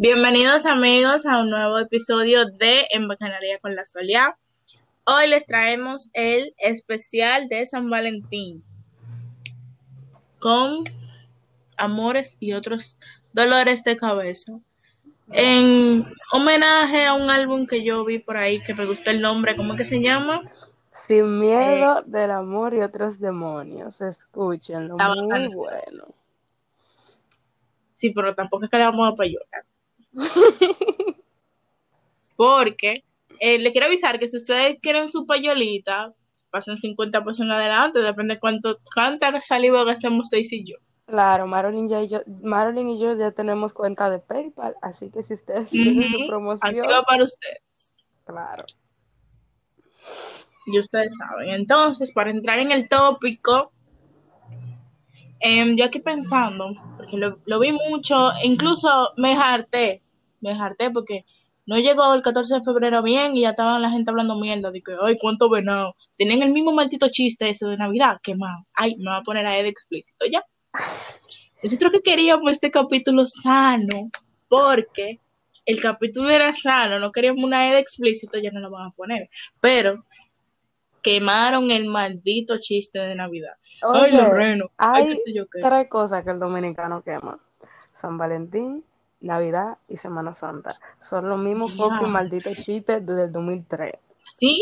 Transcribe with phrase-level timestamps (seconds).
[0.00, 4.38] Bienvenidos amigos a un nuevo episodio de En Bacanaria con la Solia.
[5.04, 8.62] Hoy les traemos el especial de San Valentín
[10.38, 10.84] con
[11.76, 12.96] amores y otros
[13.32, 14.60] dolores de cabeza.
[15.32, 19.56] En homenaje a un álbum que yo vi por ahí que me gustó el nombre,
[19.56, 20.42] ¿cómo que se llama?
[21.08, 24.00] Sin miedo del amor y otros demonios.
[24.00, 26.04] Escúchenlo, muy bueno.
[27.94, 29.67] Sí, pero tampoco es que le vamos a llorar.
[32.36, 33.04] Porque
[33.40, 36.14] eh, le quiero avisar que si ustedes quieren su payolita,
[36.50, 40.76] pasen 50 pesos en adelante, depende de cuánto, cuánta saliva gastemos seis y yo.
[41.06, 45.22] Claro, Marilyn, ya y yo, Marilyn y yo ya tenemos cuenta de PayPal, así que
[45.22, 47.94] si ustedes quieren su promoción, Activa para ustedes.
[48.24, 48.64] claro.
[50.66, 51.48] Y ustedes saben.
[51.48, 53.72] Entonces, para entrar en el tópico,
[55.40, 60.02] em, yo aquí pensando, porque lo, vi mucho, incluso me harté,
[60.40, 61.24] me harté porque
[61.66, 64.80] no llegó el 14 de febrero bien y ya estaba la gente hablando mierda de
[64.80, 65.94] que, ay, cuánto venado.
[66.16, 68.64] Tienen el mismo maldito chiste ese de Navidad, que más.
[68.72, 70.42] Ay, me va a poner a Ed explícito ya.
[71.62, 74.10] Nosotros que queríamos este capítulo sano,
[74.48, 75.20] porque
[75.66, 79.28] el capítulo era sano, no queríamos una Ed explícito, ya no lo van a poner.
[79.60, 80.04] Pero
[81.02, 83.54] quemaron el maldito chiste de Navidad.
[83.82, 84.70] Ay, los renos.
[84.76, 85.60] Ay, qué sé yo qué.
[85.60, 87.38] tres cosas que el dominicano quema.
[87.92, 88.84] San Valentín,
[89.20, 90.78] Navidad y Semana Santa.
[91.00, 93.94] Son los mismos fucking malditos chistes desde el 2003.
[94.18, 94.60] Sí,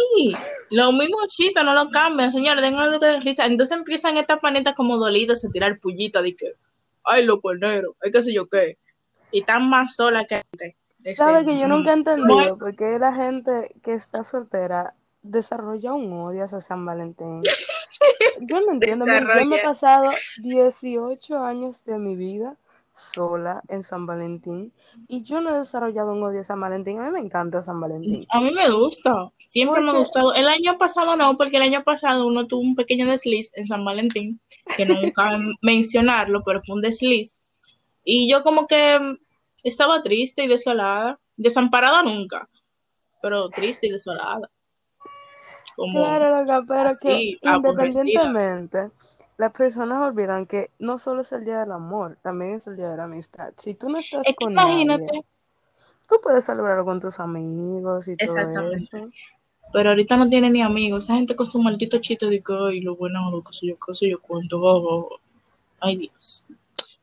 [0.70, 3.46] los mismos chistes no lo cambian, señores, den algo de risa.
[3.46, 6.52] Entonces empiezan estas panitas como dolidas a tirar pullita de que,
[7.04, 8.78] ay, los cuerneros, ay, qué sé yo qué.
[9.32, 10.76] Y están más solas que antes.
[11.02, 14.94] Ese, ¿Sabes que yo nunca he entendido por qué la gente que está soltera
[15.26, 17.42] desarrolla un odio hacia San Valentín?
[18.40, 19.06] Yo no entiendo.
[19.06, 20.10] Yo me he pasado
[20.42, 22.56] 18 años de mi vida
[22.96, 24.72] sola en San Valentín
[25.06, 26.98] y yo no he desarrollado un odio a San Valentín.
[26.98, 28.26] A mí me encanta San Valentín.
[28.30, 30.34] A mí me gusta, siempre me ha gustado.
[30.34, 33.84] El año pasado no, porque el año pasado uno tuvo un pequeño desliz en San
[33.84, 34.40] Valentín,
[34.76, 35.28] que no nunca
[35.62, 37.40] mencionarlo, pero fue un desliz.
[38.02, 38.98] Y yo como que
[39.62, 42.48] estaba triste y desolada, desamparada nunca,
[43.20, 44.50] pero triste y desolada.
[45.76, 48.00] Como, Claro, loca, pero así, que aborrecida.
[48.00, 48.90] independientemente,
[49.36, 52.88] las personas olvidan que no solo es el día del amor, también es el día
[52.88, 53.52] de la amistad.
[53.58, 55.22] Si tú no estás es que con imagínate, nadie,
[56.08, 58.96] tú puedes celebrarlo con tus amigos y todo Exactamente.
[58.96, 59.10] eso.
[59.74, 62.80] pero ahorita no tiene ni amigos, esa gente con su maldito chiste de que, ay,
[62.80, 65.20] lo bueno, lo que sé yo, qué sé yo cuánto, oh, oh, oh".
[65.80, 66.46] ay Dios.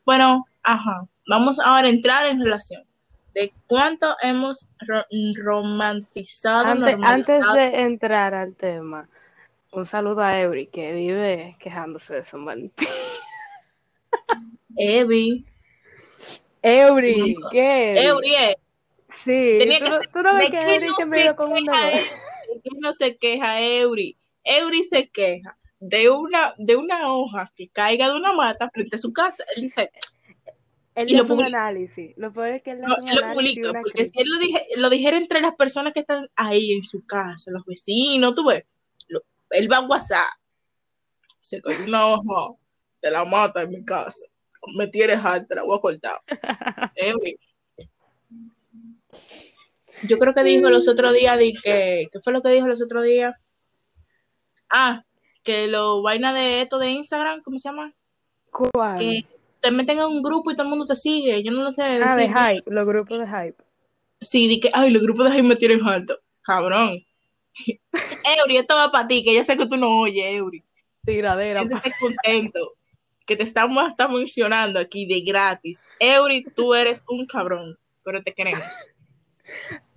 [0.03, 2.83] Bueno, ajá, vamos ahora a entrar en relación
[3.33, 5.05] de cuánto hemos ro-
[5.35, 9.09] romantizado, Antes, antes de entrar al tema,
[9.71, 12.87] un saludo a Eury que vive quejándose de San Valentín.
[14.75, 15.45] Evi,
[16.61, 18.05] Eury, ¿qué?
[18.05, 18.57] Eury, eh,
[19.23, 21.51] Sí, tenía tú, que no- ser- tú no ves ¿de que Eury no dio con
[21.51, 21.65] un?
[21.65, 24.17] ¿De no se queja Eury?
[24.43, 28.99] Eury se queja de una, de una hoja que caiga de una mata frente a
[28.99, 29.43] su casa.
[29.55, 29.91] Él dice,
[30.95, 31.57] Él Y lo hace un publica.
[31.57, 32.13] análisis.
[32.17, 34.65] Lo peor es que él No, un él lo publica, porque si él lo, dije,
[34.77, 38.63] lo dijera entre las personas que están ahí en su casa, los vecinos, tú ves,
[39.07, 40.29] lo- él va a WhatsApp,
[41.39, 42.55] se cayó una hoja
[43.01, 44.25] de la mata en mi casa,
[44.77, 46.21] me tienes alta, la voy a cortar.
[50.03, 52.81] Yo creo que dijo los otros días, de que, ¿qué fue lo que dijo los
[52.81, 53.33] otros días?
[54.69, 55.03] Ah,
[55.43, 57.93] que lo vaina de esto de Instagram, ¿cómo se llama?
[58.51, 58.97] ¿Cuál?
[58.97, 59.25] Que
[59.63, 61.81] te meten en un grupo y todo el mundo te sigue, yo no lo sé
[61.83, 62.35] Ah, de decir.
[62.35, 63.63] hype, los grupos de hype.
[64.19, 66.19] Sí, di que, ay, los grupos de Jaime me tienen alto.
[66.41, 66.99] Cabrón.
[68.39, 70.61] Eury, esto va para ti, que yo sé que tú no oyes, Eury.
[71.05, 71.61] Tiradera.
[71.61, 72.73] Siéntete contento.
[73.25, 75.85] Que te estamos hasta mencionando aquí de gratis.
[75.99, 78.89] Eury, tú eres un cabrón, pero te queremos.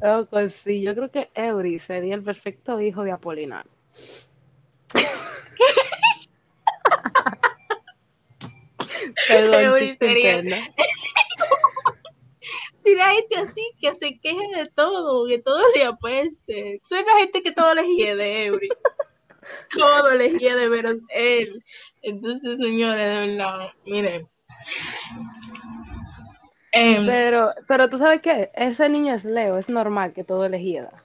[0.00, 3.66] Loco, sí, yo creo que Eury sería el perfecto hijo de Apolinar.
[9.28, 9.96] Perdón.
[12.84, 16.80] Mira, gente así que se queje de todo, que todo le apeste.
[16.84, 18.68] Soy la gente que todo le hiede, Eury.
[19.78, 21.62] Todo le hiede menos él.
[22.02, 24.28] Entonces, señores, de verdad, miren.
[26.72, 30.60] Em, Pero, pero tú sabes qué, ese niño es Leo, es normal que todo le
[30.60, 31.04] hieda.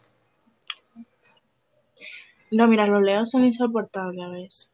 [2.52, 4.72] No, mira, los leos son insoportables a veces.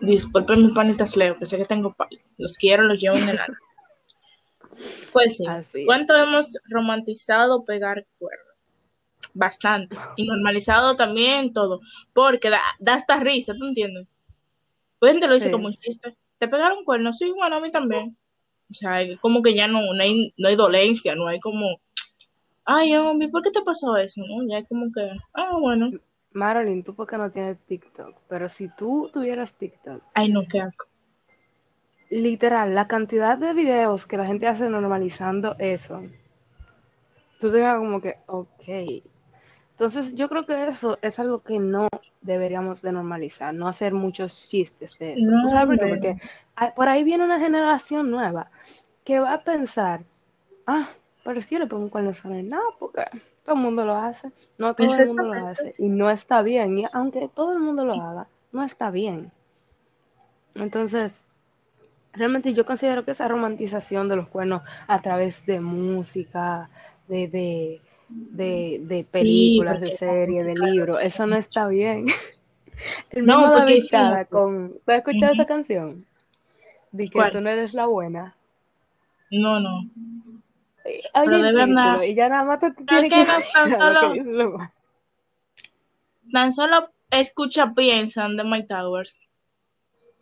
[0.00, 2.18] Disculpen mis panitas leo, que sé que tengo palo.
[2.38, 3.58] Los quiero, los llevo en el alma.
[5.12, 5.86] Pues sí, Así es.
[5.86, 8.46] ¿cuánto hemos romantizado pegar cuernos?
[9.34, 9.96] Bastante.
[10.14, 11.80] Y normalizado también todo.
[12.12, 14.06] Porque da, da hasta risa, ¿tú entiendes?
[15.00, 15.50] Pues gente lo dice Sí.
[15.52, 16.16] como un chiste.
[16.38, 17.18] ¿Te pegaron cuernos?
[17.18, 18.16] Sí, bueno, a mí también.
[18.70, 21.80] O sea, como que ya no, no, hay, no hay dolencia, no hay como,
[22.64, 24.20] ay, hombre, ¿por qué te pasó eso?
[24.20, 24.46] ¿No?
[24.48, 25.90] Ya es como que, ah, bueno.
[26.32, 30.86] Marilyn, tú porque no tienes TikTok, pero si tú tuvieras TikTok, Ay, no, qué asco.
[32.10, 36.02] Literal, la cantidad de videos que la gente hace normalizando eso,
[37.40, 39.02] tú te como que, ok.
[39.72, 41.88] Entonces, yo creo que eso es algo que no
[42.20, 45.30] deberíamos de normalizar, no hacer muchos chistes de eso.
[45.44, 46.16] ¿Tú sabes por qué?
[46.56, 48.50] Porque por ahí viene una generación nueva
[49.04, 50.00] que va a pensar,
[50.66, 50.88] ah,
[51.22, 52.12] pero si yo le pongo un cuerno
[52.42, 53.04] no porque
[53.44, 54.32] todo el mundo lo hace.
[54.58, 56.78] No todo el mundo lo hace y no está bien.
[56.80, 59.30] Y aunque todo el mundo lo haga, no está bien.
[60.56, 61.27] Entonces,
[62.12, 66.70] realmente yo considero que esa romantización de los cuernos a través de música,
[67.08, 72.06] de, de, de, de Sí, películas, de series, de libros, eso no está bien.
[73.10, 74.74] El No, mismo porque David con...
[74.84, 76.06] ¿Tú has escuchado esa canción?
[76.92, 77.32] De que ¿Cuál?
[77.32, 78.36] tú no eres la buena.
[79.30, 79.84] No, no.
[80.84, 83.82] Eh, Pero Oye de verdad, y ya nada más te tienes que no tan imaginar
[83.82, 84.70] lo que solo,
[86.32, 89.28] tan solo escucha piensan de My Towers.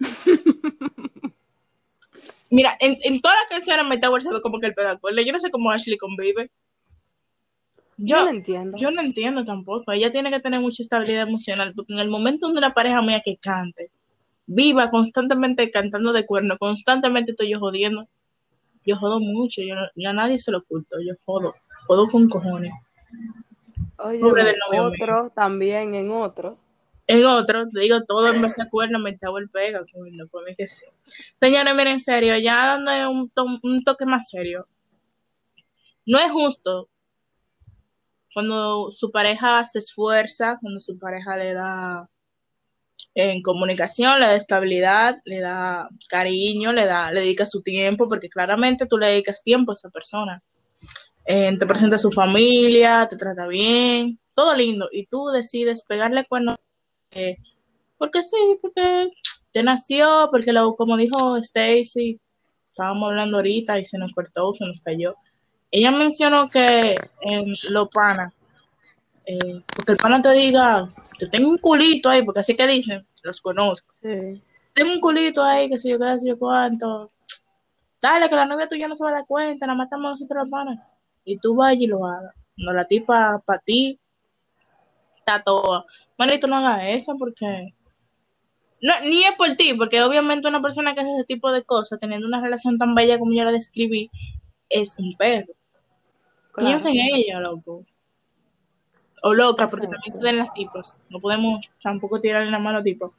[2.50, 5.22] Mira, en, en todas las canciones My Towers se ve como que el pega cuerda.
[5.22, 6.50] Yo no sé cómo Ashley convive.
[7.98, 8.76] Yo Yo, no entiendo.
[8.76, 9.90] yo no entiendo tampoco.
[9.92, 13.22] Ella tiene que tener mucha estabilidad emocional, porque en el momento donde una pareja mía
[13.24, 13.90] que cante,
[14.46, 18.06] viva constantemente cantando de cuerno, constantemente estoy yo jodiendo.
[18.84, 21.54] Yo jodo mucho, yo, yo a nadie se lo oculto, yo jodo,
[21.86, 22.72] jodo con cojones.
[23.96, 25.02] Pobre Óyeme, del novio mío.
[25.02, 26.58] otro también en otro.
[27.08, 29.84] En otro, te digo, todo en base a cuerno, me el pega,
[30.30, 30.86] por mí que sí.
[31.40, 34.66] Señores, miren, en serio, ya dando un, un toque más serio.
[36.04, 36.88] No es justo
[38.36, 42.06] cuando su pareja se esfuerza, cuando su pareja le da
[43.14, 48.28] en comunicación, le da estabilidad, le da cariño, le da, le dedica su tiempo, porque
[48.28, 50.42] claramente tú le dedicas tiempo a esa persona.
[51.24, 56.26] Eh, te presenta a su familia, te trata bien, todo lindo, y tú decides pegarle
[56.26, 56.56] cuerno
[57.98, 59.10] porque sí, porque
[59.52, 62.20] te nació, porque lo, como dijo Stacy,
[62.70, 65.14] estábamos hablando ahorita y se nos cortó, se nos cayó.
[65.70, 68.32] Ella mencionó que en lo pana,
[69.24, 73.06] eh, porque el pana te diga, te tengo un culito ahí, porque así que dicen,
[73.24, 74.42] los conozco, Sí.
[74.74, 77.10] tengo un culito ahí, que sé yo qué, sé yo cuánto.
[78.00, 80.44] Dale, que la novia tuya no se va a dar cuenta, nada más estamos nosotros
[80.44, 80.78] los panas.
[81.24, 82.34] Y tú vayas y lo hagas.
[82.58, 83.98] No, la tipa para ti
[85.26, 85.84] está toda.
[86.16, 87.74] Manito, no hagas eso porque
[88.80, 91.98] no, ni es por ti, porque obviamente una persona que hace ese tipo de cosas,
[91.98, 94.10] teniendo una relación tan bella como yo la describí,
[94.68, 95.54] es un perro.
[96.52, 96.70] Claro.
[96.70, 97.84] Piensa en ella, loco.
[99.22, 100.02] O loca, porque Exacto.
[100.02, 100.98] también se den las tipas.
[101.08, 103.12] No podemos tampoco tirarle la mano a tipos.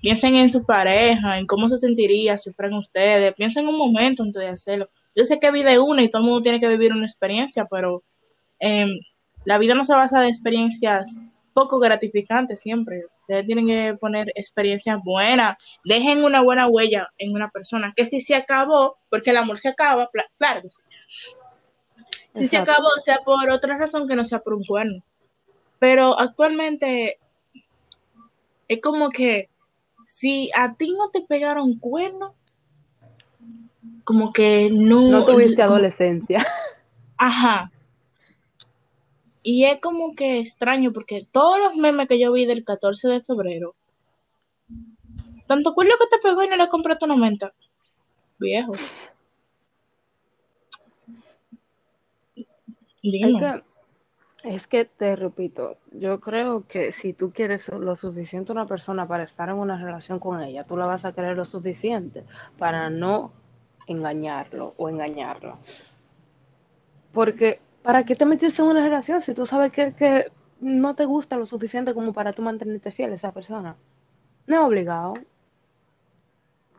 [0.00, 3.34] Piensen en su pareja, en cómo se sentiría si fueran ustedes.
[3.34, 4.90] Piensen un momento antes de hacerlo.
[5.14, 7.66] Yo sé que vida es una y todo el mundo tiene que vivir una experiencia,
[7.70, 8.02] pero
[8.58, 8.88] em,
[9.44, 11.20] la vida no se basa en experiencias
[11.54, 13.04] poco gratificantes siempre.
[13.20, 15.56] Ustedes tienen que poner experiencias buenas.
[15.84, 17.94] Dejen una buena huella en una persona.
[17.96, 20.82] Que si se acabó, porque el amor se acaba, claro que sí.
[22.32, 25.02] Si se acabó, sea por otra razón que no sea por un cuerno.
[25.78, 27.18] Pero actualmente
[28.68, 29.48] es como que
[30.06, 32.34] si a ti no te pegaron cuerno,
[34.02, 35.02] como que no.
[35.10, 36.44] No tuviste como- adolescencia.
[37.16, 37.70] Ajá.
[39.46, 43.20] Y es como que extraño porque todos los memes que yo vi del 14 de
[43.20, 43.74] febrero,
[45.46, 47.52] tanto cuerno que te pegó y no le compraste una menta.
[48.38, 48.72] Viejo.
[53.02, 53.64] Es que,
[54.44, 59.06] es que te repito, yo creo que si tú quieres lo suficiente a una persona
[59.06, 62.24] para estar en una relación con ella, tú la vas a querer lo suficiente
[62.56, 63.30] para no
[63.86, 65.58] engañarlo o engañarlo.
[67.12, 71.04] Porque, ¿para qué te metiste en una relación si tú sabes que, que no te
[71.04, 73.76] gusta lo suficiente como para tú mantenerte fiel a esa persona?
[74.46, 75.14] No es obligado.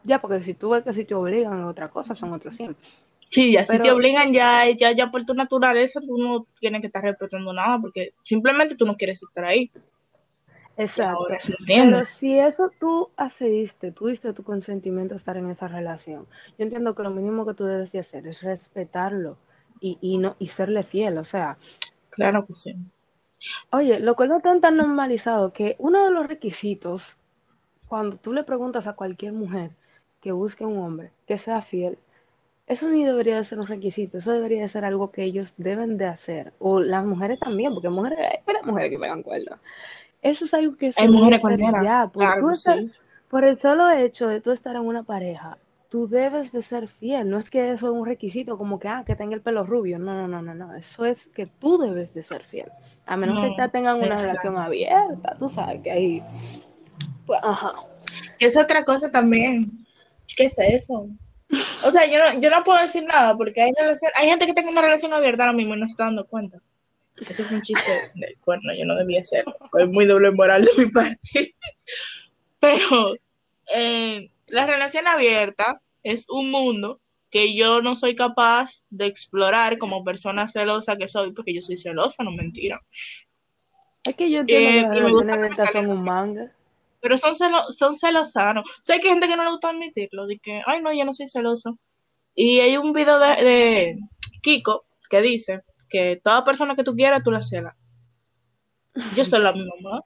[0.03, 2.83] Ya, porque si tú ves que si te obligan a otra cosa, son otros siempre.
[3.29, 6.87] Sí, ya si te obligan, ya, ya, ya por tu naturaleza, tú no tienes que
[6.87, 9.71] estar respetando nada porque simplemente tú no quieres estar ahí.
[10.77, 11.19] Exacto.
[11.19, 11.93] ahora se entiende.
[11.93, 16.25] Pero si eso tú accediste, tú diste tu consentimiento a estar en esa relación,
[16.57, 19.37] yo entiendo que lo mínimo que tú debes de hacer es respetarlo
[19.85, 21.17] y, y no y serle fiel.
[21.17, 21.57] O sea,
[22.09, 22.75] Claro que sí.
[23.71, 27.17] oye, lo cual no tan tan normalizado que uno de los requisitos
[27.87, 29.71] cuando tú le preguntas a cualquier mujer
[30.21, 31.97] que busque un hombre que sea fiel,
[32.67, 35.97] eso ni debería de ser un requisito, eso debería de ser algo que ellos deben
[35.97, 36.51] de hacer.
[36.57, 39.59] O las mujeres también, porque mujeres, hay mujeres que pegan cuernos.
[40.23, 41.41] Eso es algo que se Hay mujeres
[41.83, 42.91] ya, por, Claro sí.
[43.29, 47.29] por el solo hecho de tú estar en una pareja, tú debes de ser fiel.
[47.29, 49.99] No es que eso es un requisito como que, ah, que tenga el pelo rubio.
[49.99, 50.75] No, no, no, no, no.
[50.75, 52.69] Eso es que tú debes de ser fiel.
[53.05, 54.49] A menos que No, ya tengan una exacto.
[54.49, 55.35] relación abierta.
[55.37, 56.23] Tú sabes que ahí,
[57.25, 57.73] pues, ajá.
[58.37, 59.85] Que es otra cosa también.
[60.35, 61.07] ¿Qué es eso?
[61.85, 63.71] O sea, yo no, yo no puedo decir nada porque hay,
[64.15, 66.57] hay gente que tiene una relación abierta ahora mismo y no se está dando cuenta.
[67.17, 69.53] Eso es un chiste del cuerno, yo no debía hacerlo.
[69.77, 71.55] Es muy doble moral de mi parte.
[72.59, 73.15] Pero
[73.73, 80.03] eh, la relación abierta es un mundo que yo no soy capaz de explorar como
[80.03, 82.81] persona celosa que soy, porque yo soy celosa, no mentira.
[84.03, 86.51] Es que yo entiendo Eh, que que son salgan un manga.
[87.01, 88.63] pero son, celo, son celosanos.
[88.65, 91.03] O sea, hay que gente que no le gusta admitirlo, de que, ay, no, yo
[91.05, 91.77] no soy celoso.
[92.35, 93.99] Y hay un video de, de
[94.41, 97.75] Kiko que dice que toda persona que tú quieras, tú la celas.
[99.15, 100.01] Yo soy la mi mamá.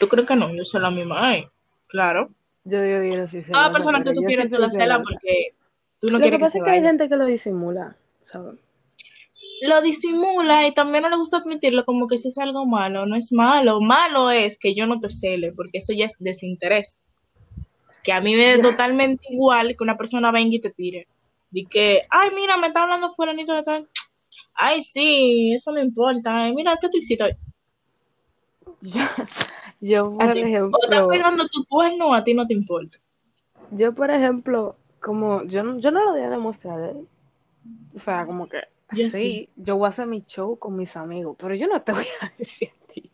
[0.00, 0.52] ¿Tú crees que no?
[0.54, 1.28] Yo soy la misma.
[1.28, 1.46] Ay,
[1.86, 2.30] claro.
[2.68, 5.02] Yo digo, yo no soy Toda celosa, persona que tú sí tú la celosa.
[5.02, 5.54] porque
[6.00, 8.54] tú no Lo que quieres que pasa es que hay gente que lo disimula, ¿sabes?
[9.62, 13.06] Lo disimula y también no le gusta admitirlo como que si es algo malo.
[13.06, 13.80] No es malo.
[13.80, 17.02] Malo es que yo no te cele, porque eso ya es desinterés.
[18.02, 18.62] que a mí me Ya.
[18.62, 21.08] totalmente igual que una persona venga y te tire.
[21.50, 23.88] De que, ay, mira, me está hablando fulanito de tal.
[24.54, 26.44] Ay, sí, eso no importa.
[26.44, 27.36] Ay, mira, ¿qué tú hiciste hoy?
[29.80, 30.40] Yo, por ti.
[30.40, 32.98] O estás ejemplo, pegando tu cuerno, a ti no te importa.
[33.70, 37.04] yo, por ejemplo, como yo, no- yo no lo voy a demostrar, ¿eh?
[37.94, 38.58] O sea, como que
[38.92, 41.92] Yo sí, yo voy a hacer mi show con mis amigos, pero yo no te
[42.06, 43.10] voy a decir a ti.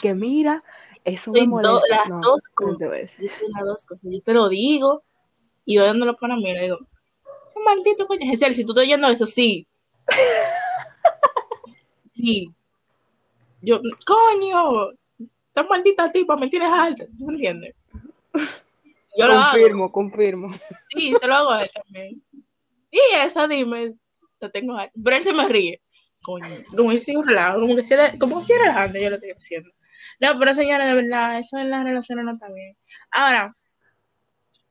[0.00, 0.62] Que mira,
[1.04, 1.86] eso me Soy do- molesta.
[1.88, 3.16] las No, dos voy cosas.
[3.18, 4.02] Yo soy las dos cosas.
[4.04, 5.04] Yo te lo digo
[5.64, 6.78] y oyéndolo para mí, le digo,
[7.54, 8.26] qué maldito coño.
[8.26, 9.66] Giselle, si tú estás oyendo eso, sí.
[12.12, 12.52] Sí.
[13.62, 14.90] Yo, coño,
[15.54, 17.04] esta maldita tipa me tienes alta.
[17.06, 17.74] ¿Tú me entiendes?
[19.18, 19.50] Yo lo hago.
[19.52, 20.54] Confirmo, confirmo.
[20.88, 22.22] Sí, se lo hago a él también.
[22.90, 23.94] Y esa, dime,
[24.38, 24.92] te tengo alta.
[25.04, 25.82] Pero él se me ríe.
[26.22, 29.30] Coño, como si relajo, como que si era, como si era relajando, yo lo estoy
[29.32, 29.70] haciendo.
[30.20, 32.76] No, pero señora, de verdad, eso en las relaciones no está bien.
[33.10, 33.54] Ahora,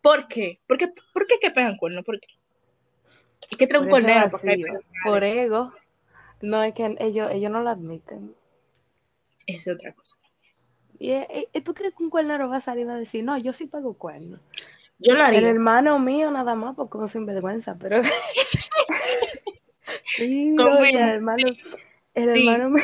[0.02, 0.62] ¿por qué?
[0.66, 2.04] ¿Por qué, ¿por qué que pegan cuernos?
[2.06, 2.28] ¿Por qué?
[3.52, 4.64] Es que trae un es porque hay
[5.04, 5.74] por ego.
[6.42, 8.34] No, es que ellos, ellos no lo admiten.
[9.46, 10.16] Esa es otra cosa.
[11.02, 13.24] Y, eh, eh, tú crees que un cuernero va a salir y va a decir,
[13.24, 14.40] no, yo sí pago cuernos.
[15.00, 15.50] Yo lo El haría.
[15.50, 18.04] hermano mío nada más porque como sinvergüenza, pero
[20.06, 21.48] sí, oye, el hermano,
[22.14, 22.48] el sí.
[22.48, 22.84] hermano mío,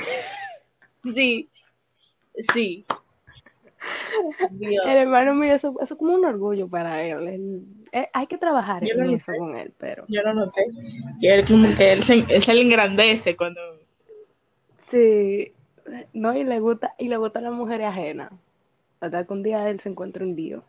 [1.14, 1.48] Sí,
[2.54, 2.86] sí.
[4.50, 4.84] Dios.
[4.88, 7.28] el hermano mío, eso, eso es como un orgullo para él.
[7.28, 10.66] Él- eh, hay que trabajar Yo en eso con él, pero Yo lo noté.
[11.22, 13.62] Que él, como que él, se, él se le engrandece cuando.
[14.90, 15.54] sí,
[16.14, 18.32] no, y le gusta, y le gustan las mujeres ajenas.
[19.00, 20.64] Hasta que un día él se encuentre un lío.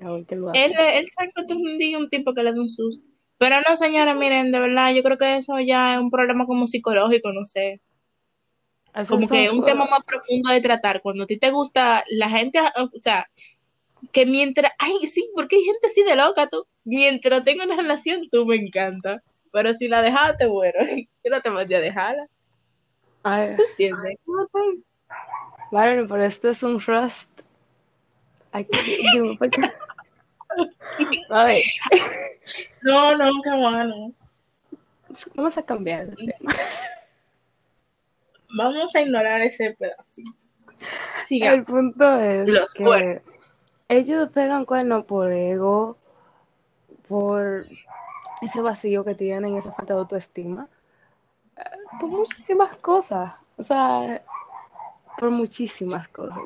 [0.00, 0.64] A ver qué lo hace.
[0.64, 3.04] Él, él se encontró un día un tipo que le da un susto.
[3.38, 6.66] Pero no, señora, miren, de verdad, yo creo que eso ya es un problema como
[6.66, 7.80] psicológico, no sé.
[9.08, 11.02] Como que es un tema más profundo de tratar.
[11.02, 13.28] Cuando a ti te gusta la gente, o sea,
[14.10, 16.66] que mientras, ay, sí, porque hay gente así de loca, tú.
[16.84, 19.22] Mientras tenga una relación, tú me encanta.
[19.52, 20.78] Pero si la dejaste, bueno,
[21.24, 22.26] yo no te mandé a dejarla,
[23.28, 24.18] Ay, ¿entiendes?
[25.72, 27.28] Bueno, pero esto es un trust.
[28.52, 28.68] Aquí,
[29.12, 29.62] dime, ¿por qué?
[31.30, 31.62] A ver,
[32.82, 34.12] No, no, qué bueno.
[35.34, 36.54] vamos a cambiar de tema.
[38.56, 40.30] Vamos a ignorar ese pedacito.
[40.78, 41.64] El Sigamos.
[41.64, 43.26] punto es Los que cuernos.
[43.88, 45.98] ellos pegan cuernos por ego,
[47.08, 47.66] por
[48.40, 50.68] ese vacío que tienen, esa falta de autoestima,
[52.00, 53.34] por muchísimas cosas.
[53.56, 54.22] O sea,
[55.18, 56.38] por muchísimas cosas.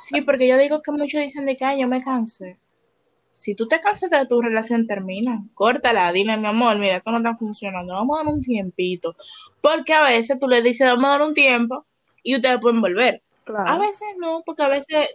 [0.00, 2.58] Sí, porque yo digo que muchos dicen de que "Ay, yo me cansé.
[3.32, 5.42] Si tú te cansas de tu relación, termina.
[5.54, 9.16] Córtala, dile, mi amor, mira, esto no está funcionando, vamos a dar un tiempito.
[9.60, 11.84] Porque a veces tú le dices, vamos a dar un tiempo
[12.22, 13.22] y ustedes pueden volver.
[13.66, 15.08] A veces no, porque a veces,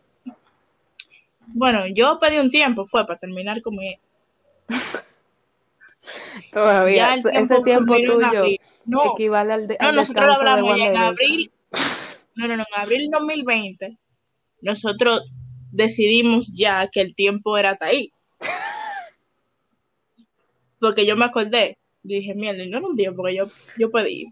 [1.48, 4.15] bueno, yo pedí un tiempo, fue para terminar con mi ex.
[6.54, 7.16] Todavía.
[7.24, 8.44] Ya ese tiempo tuyo.
[8.86, 11.51] No, equivale al, de, no, al nosotros lo hablamos ya en abril.
[12.36, 13.98] No, no, no, en abril 2020,
[14.62, 15.30] nosotros
[15.72, 18.12] decidimos ya que el tiempo era hasta ahí.
[20.80, 23.48] Porque yo me acordé, dije, mierda, no era un tiempo porque yo,
[23.78, 24.25] yo pedí.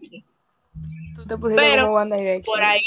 [1.14, 2.42] Tú te Pero One.
[2.44, 2.80] Por ahí,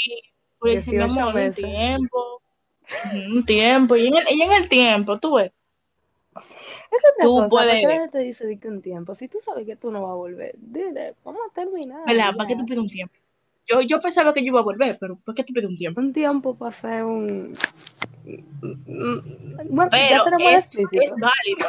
[0.58, 2.42] pues mi 18 amor, un tiempo,
[3.14, 5.52] un tiempo, y en, el, y en el tiempo, tú ves,
[6.92, 9.14] Es otra tú cosa, ¿por qué puedes, te dice de que un tiempo?
[9.14, 12.06] Si tú sabes que tú no vas a volver, dile, vamos a terminar.
[12.06, 12.34] ¿verdad?
[12.36, 12.60] ¿Para qué ya.
[12.60, 13.14] tú pides un tiempo?
[13.66, 16.00] Yo, yo pensaba que yo iba a volver, pero ¿para qué tú pides un tiempo?
[16.00, 17.54] Un tiempo para hacer un...
[19.70, 21.68] Bueno, ya Pero el es, es válido.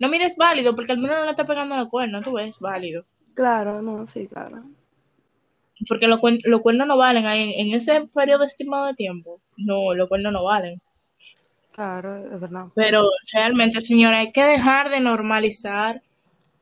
[0.00, 3.04] No mires válido, porque al menos no le está pegando los cuernos, tú ves, válido.
[3.34, 4.64] Claro, no, sí, claro.
[5.88, 9.40] Porque los, los cuernos no valen ahí, en ese periodo estimado de tiempo.
[9.56, 10.80] No, los cuernos no valen.
[11.72, 12.66] Claro, es verdad.
[12.74, 16.02] Pero realmente, señora, hay que dejar de normalizar.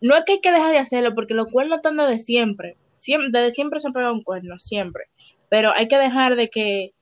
[0.01, 2.77] No es que hay que dejar de hacerlo, porque los cuernos están desde siempre.
[2.93, 5.05] Siempre, desde siempre se pega un cuerno, siempre.
[5.49, 6.93] Pero hay que dejar de que,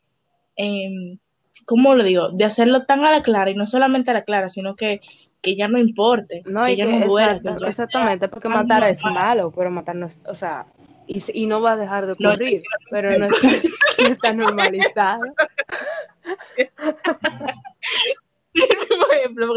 [0.57, 1.19] em,
[1.67, 2.31] ¿cómo lo digo?
[2.31, 5.00] De hacerlo tan a la clara, y no solamente a la clara, sino que,
[5.43, 7.41] que ya no importe, No, que y ya que no duela.
[7.69, 10.67] exactamente, porque matar es malo, pero matar no es, o sea,
[11.07, 12.61] y, y no va a dejar de ocurrir,
[12.91, 13.49] pero no está,
[14.09, 15.25] no está normalizado.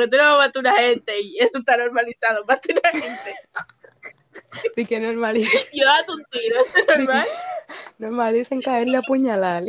[0.01, 2.43] Porque tú no vas a matar una gente y eso está normalizado.
[2.46, 3.36] Mata a una gente.
[4.51, 7.27] Así que normaliza, Yo date un tiro, eso es normal.
[8.00, 9.63] normalicen caerle a puñalar.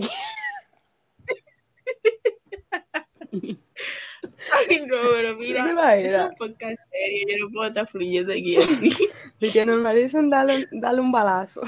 [4.52, 9.10] Ay, no, pero mira, es un podcast serio, yo no puedo estar fluyendo aquí así.
[9.52, 11.60] Que normalicen darle, darle un balazo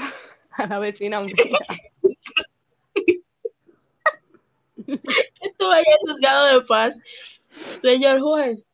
[0.51, 1.21] a la vecina.
[5.41, 6.99] Esto vaya juzgado de paz.
[7.79, 8.69] Señor juez,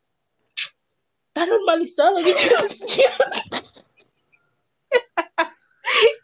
[1.28, 2.34] está normalizado que yo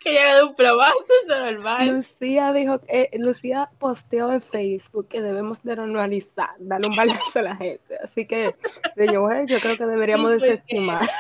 [0.00, 1.88] que ya un probazo, eso es normal.
[1.88, 7.42] Lucía dijo, eh, Lucía posteó en Facebook que debemos de normalizar, darle un balazo a
[7.42, 7.96] la gente.
[8.02, 8.54] Así que,
[8.96, 11.10] señor, yo creo que deberíamos Sí, desestimar.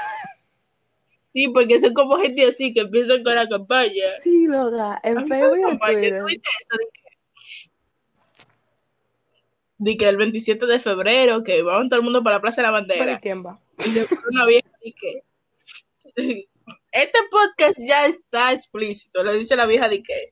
[1.32, 4.04] Sí, porque son como gente así que empiezan con la campaña.
[4.22, 6.20] Sí, loca, en Facebook y en Campaña, Twitter.
[6.20, 7.07] ¿tú viste eso de que-
[9.78, 12.68] De que el 27 de febrero, que vamos todo el mundo para la Plaza de
[12.68, 13.20] la ¿Pero y Bandera.
[13.20, 13.58] quién va?
[13.84, 15.22] Y después una vieja de que
[16.92, 20.30] este podcast ya está explícito, lo dice la vieja de que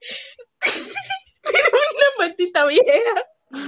[1.43, 2.83] pero una maldita vieja.
[3.53, 3.59] Ser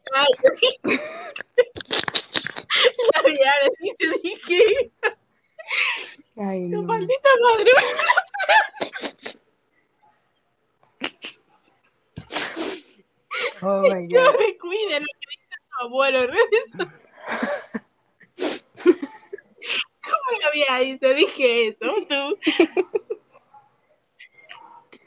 [0.12, 0.48] falso.
[3.14, 4.62] La vieja le dice de que
[6.70, 7.70] tu maldita madre.
[14.08, 14.38] No God.
[14.38, 16.72] me cuide lo que dice su abuelo en redes.
[20.06, 21.14] ¿Cómo la vieja dice?
[21.14, 21.94] Dije eso.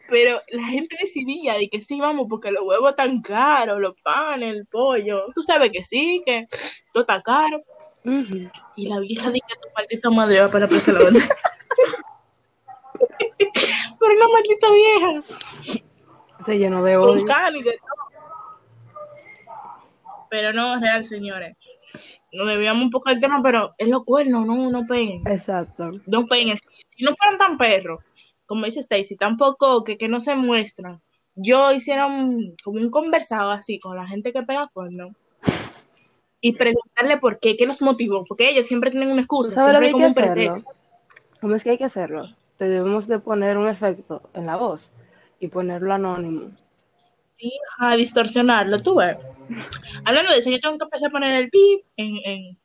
[0.09, 4.49] Pero la gente decidía de que sí, vamos, porque los huevos están caros, los panes,
[4.49, 5.25] el pollo.
[5.35, 6.47] Tú sabes que sí, que
[6.91, 7.61] todo está caro.
[8.03, 8.49] Ujú.
[8.75, 11.27] Y la vieja dice tu maldita madre va para de la bandera.
[13.37, 15.23] Pero una maldita vieja.
[16.45, 17.25] Se llenó de con odio.
[17.25, 18.08] can y de todo.
[20.29, 21.57] Pero no, real, señores.
[22.31, 25.27] Nos debíamos un poco del tema, pero es lo cuerno, no, no peguen.
[25.27, 25.89] Exacto.
[26.05, 26.57] No peguen.
[26.85, 27.99] Si no fueran tan perros,
[28.45, 31.01] como dice Stacy, tampoco que, que no se muestran.
[31.35, 35.15] Yo hiciera un, como un conversado así con la gente que pega cuerno
[36.41, 39.73] y preguntarle por qué, qué los motivó, porque ellos siempre tienen una excusa, ¿Tú sabes
[39.73, 40.33] lo siempre hay como un hacerlo?
[40.33, 40.71] pretexto.
[41.41, 42.27] ¿Cómo es que hay que hacerlo?
[42.59, 44.91] Debemos de poner un efecto en la voz
[45.39, 46.51] y ponerlo anónimo.
[47.79, 49.17] A distorsionarlo, tú ves.
[50.05, 52.57] Hablando de eso, yo tengo que empezar a poner el beep en, en...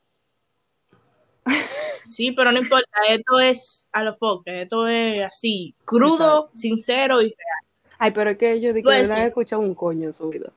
[2.09, 7.27] Sí, pero no importa, esto es a lo foque, esto es así, crudo, sincero y
[7.27, 7.65] real.
[7.99, 10.51] Ay, pero es que yo Pues que no he escuchado un coño en su vida.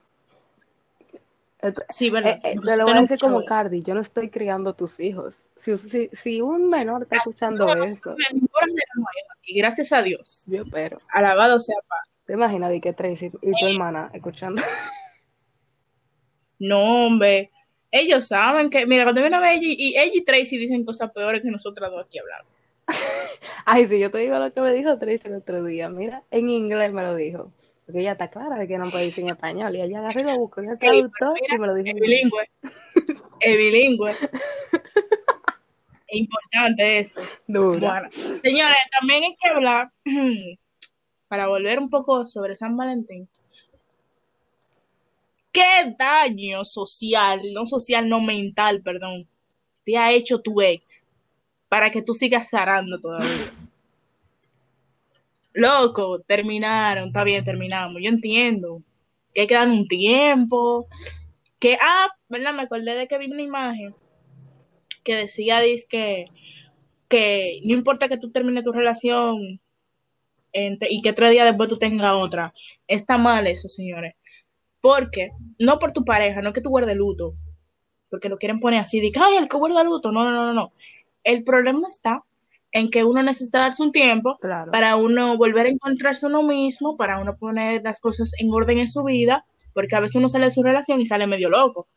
[1.61, 2.39] Esto- Sí, ¿verdad?
[2.43, 3.47] Eh, eh, te lo voy a decir como eso.
[3.47, 5.49] Cardi, yo no estoy criando tus hijos.
[5.55, 8.15] Si, si, si un menor está escuchando No, no, eso,
[9.55, 10.45] gracias a Dios.
[10.47, 10.63] yo.
[11.13, 12.16] Alabado sea Padre.
[12.27, 14.61] ¿Te imaginas de que Tracy y tu hermana escuchando?
[16.59, 17.51] No, hombre.
[17.89, 21.11] Ellos saben que, mira, cuando viene a ver ella y ella y Tracy dicen cosas
[21.11, 22.49] peores que nosotras dos aquí hablando.
[23.65, 26.49] Ay, si yo te digo lo que me dijo Tracy el otro día, mira, en
[26.49, 27.53] inglés me lo dijo.
[27.85, 29.73] Porque ella está clara de que no puede decir en español.
[29.73, 32.49] Y ella agarró y lo buscó en el traductor y me lo dijo Es bilingüe.
[33.39, 34.11] Es bilingüe.
[36.09, 37.21] Es importante eso.
[37.47, 38.09] Dura.
[38.09, 38.09] Bueno,
[38.41, 39.91] señores, también hay que hablar,
[41.27, 43.27] para volver un poco sobre San Valentín.
[45.51, 49.27] ¿Qué daño social, no social, no mental, perdón,
[49.83, 51.07] te ha hecho tu ex
[51.67, 53.51] para que tú sigas zarando todavía?
[55.53, 57.99] Loco, terminaron, está bien, terminamos.
[58.01, 58.83] Yo entiendo
[59.33, 60.87] que hay que dar un tiempo.
[61.57, 62.53] Que, ah, ¿verdad?
[62.53, 63.95] Me acordé de que vi una imagen
[65.03, 66.27] que decía, que
[67.07, 69.59] que no importa que tú termines tu relación
[70.89, 72.53] y que tres días después tú tengas otra.
[72.87, 74.15] Está mal eso, señores.
[74.81, 77.33] Porque, no por tu pareja, no que tú guardes luto,
[78.09, 80.11] porque lo quieren poner así, de que, ay, el que guarda luto.
[80.11, 80.71] No, no, no, no, no.
[81.23, 82.23] El problema está
[82.71, 84.71] en que uno necesita darse un tiempo Claro.
[84.71, 88.87] para uno volver a encontrarse uno mismo, para uno poner las cosas en orden en
[88.87, 91.87] su vida, porque a veces uno sale de su relación y sale medio loco.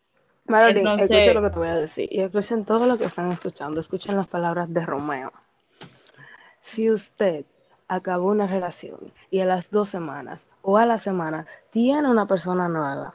[0.47, 2.09] Marilyn, Entonces- escuchen lo que te voy a decir.
[2.11, 3.79] Y escuchen todo lo que están escuchando.
[3.81, 5.33] Escuchen las palabras de Romeo.
[6.63, 7.45] Si usted
[7.91, 12.69] acabó una relación y a las dos semanas o a la semana tiene una persona
[12.69, 13.15] nueva,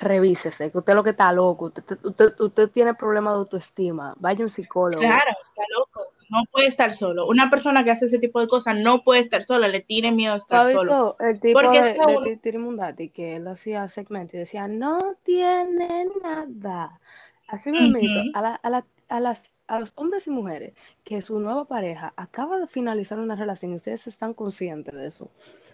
[0.00, 4.40] revísese, que usted lo que está loco, usted, usted, usted tiene problemas de autoestima, vaya
[4.40, 4.98] a un psicólogo.
[4.98, 6.12] Claro, está loco.
[6.30, 7.28] No puede estar solo.
[7.28, 10.32] Una persona que hace ese tipo de cosas no puede estar sola, le tiene miedo
[10.32, 10.80] a ¿Tú estar solo.
[10.82, 14.66] visto el tipo Porque de, de uno- Titi Mundati que él hacía segmento y decía,
[14.66, 16.98] no tiene nada?
[17.46, 18.30] Así mismo, Ujú.
[18.34, 20.74] a, la- a, la- a las, a los hombres y mujeres
[21.04, 25.30] que su nueva pareja acaba de finalizar una relación y ustedes están conscientes de eso.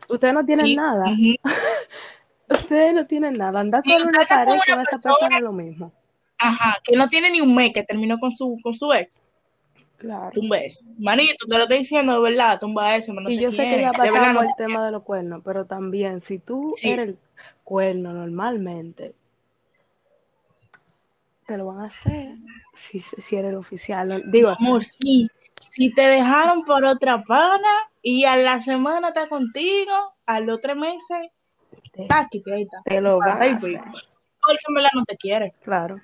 [0.09, 1.05] Ustedes no tienen Sí, nada,
[2.49, 3.61] ustedes no tienen nada.
[3.61, 5.93] Anda Si con una con pareja con una esa persona- persona es lo mismo.
[6.39, 9.25] Ajá, que no tiene ni un mes que terminó con su, con su ex.
[9.99, 10.31] Claro.
[10.33, 10.87] Tumba eso.
[10.99, 13.93] Manito, te lo estoy diciendo de verdad, tumba eso, no Y yo sé que ya
[13.93, 16.89] pasamos el te tema de los cuernos, pero también si tú Sí.
[16.91, 17.19] eres el
[17.65, 19.15] cuerno normalmente,
[21.51, 22.37] te lo van a hacer
[22.75, 24.23] si, si eres el oficial.
[24.31, 25.29] Digo, Amor, sí.
[25.61, 29.93] Si te dejaron por otra pana y a la semana está contigo,
[30.27, 31.29] a los tres meses,
[31.93, 32.83] te, táquite, ahí está.
[32.85, 33.81] te lo van a pues, hacer.
[34.41, 35.53] Porque en verdad no te quiere.
[35.65, 36.01] Claro.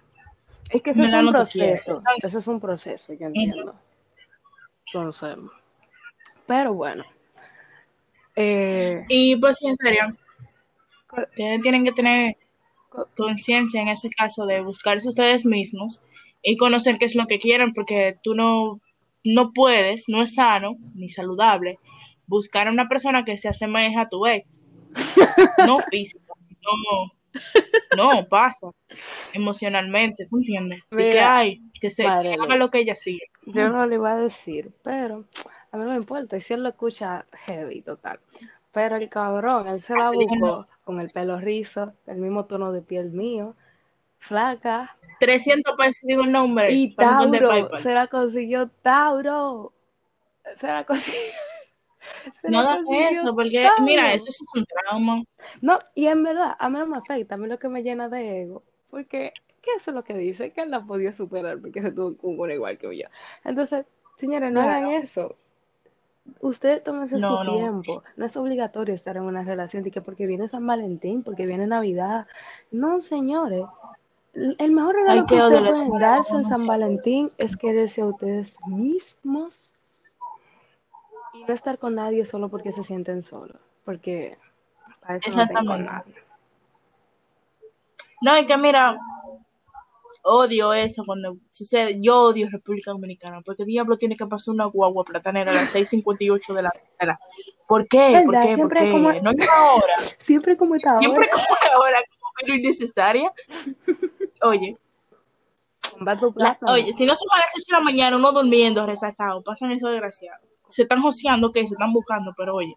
[0.69, 2.03] Es que eso es un no proceso.
[2.25, 3.75] Eso es un proceso, yo entiendo.
[4.87, 5.37] Entonces,
[6.45, 7.05] pero bueno.
[8.35, 10.17] Eh, Y pues sí, en serio,
[11.37, 12.37] tienen que tener
[13.17, 16.03] conciencia en ese caso de buscarse ustedes mismos
[16.43, 18.81] y conocer qué es lo que quieren, porque tú no,
[19.25, 21.79] no puedes, no es sano ni saludable
[22.27, 24.63] buscar a una persona que se asemeje a tu ex.
[25.67, 27.13] No física, no,
[27.97, 28.69] no pasa
[29.33, 30.81] emocionalmente, ¿tú entiendes?
[30.91, 33.27] Y que Mira, hay, que se que haga lo que ella sigue.
[33.47, 35.25] yo no le iba a decir, pero
[35.71, 36.37] a mí no me importa.
[36.37, 38.19] Y si él lo escucha heavy, total.
[38.77, 42.83] Pero el cabrón, él se la buscó con el pelo rizo, el mismo tono de
[42.83, 43.57] piel mío,
[44.19, 49.73] flaca, 300 pesos, digo el nombre, y un Tauro, se la consiguió Tauro.
[50.59, 51.21] Se la consiguió.
[52.39, 53.83] se No consiguió eso, porque Tauro.
[53.83, 55.25] mira, eso es un trauma.
[55.63, 58.11] No, y en verdad, a mí no me afecta, a mí lo que me llena
[58.11, 60.53] de ego, porque, ¿qué es lo que dice?
[60.53, 63.07] Que él la podía superar porque se tuvo con una igual que yo.
[63.43, 63.87] Entonces,
[64.19, 65.39] señores, no hagan eso.
[66.41, 67.57] Ustedes tómense No, su no.
[67.57, 68.03] tiempo.
[68.17, 71.67] No es obligatorio estar en una relación de que porque viene San Valentín, porque viene
[71.67, 72.27] Navidad.
[72.71, 73.65] No, señores.
[74.35, 76.67] El mejor regalo que ustedes pueden darse en San.
[76.67, 79.75] Valentín es quererse a ustedes mismos
[81.33, 83.57] y no estar con nadie solo porque se sienten solos.
[83.85, 84.37] Porque
[85.01, 85.93] para eso no tengo Exactamente.
[85.93, 86.15] nadie.
[88.21, 88.99] No, y que mira,
[90.29, 91.99] odio eso cuando sucede.
[92.01, 96.53] Yo odio República Dominicana, porque diablo tiene que pasar una guagua platanera a las 6:58
[96.55, 97.19] de la mañana.
[97.69, 98.23] ¿Por qué?
[98.25, 98.41] ¿Por qué?
[98.41, 98.93] ¿Por Siempre qué?
[98.93, 99.95] como- No hay una hora.
[100.19, 103.33] Siempre como esta Siempre como una hora, como pero innecesaria.
[104.43, 104.77] Oye,
[106.37, 109.71] la- oye, si no son a las 8 de la mañana, uno durmiendo, resacado, pasan
[109.71, 110.41] esos desgraciados.
[110.69, 112.77] Se están joseando, que se están buscando, pero oye,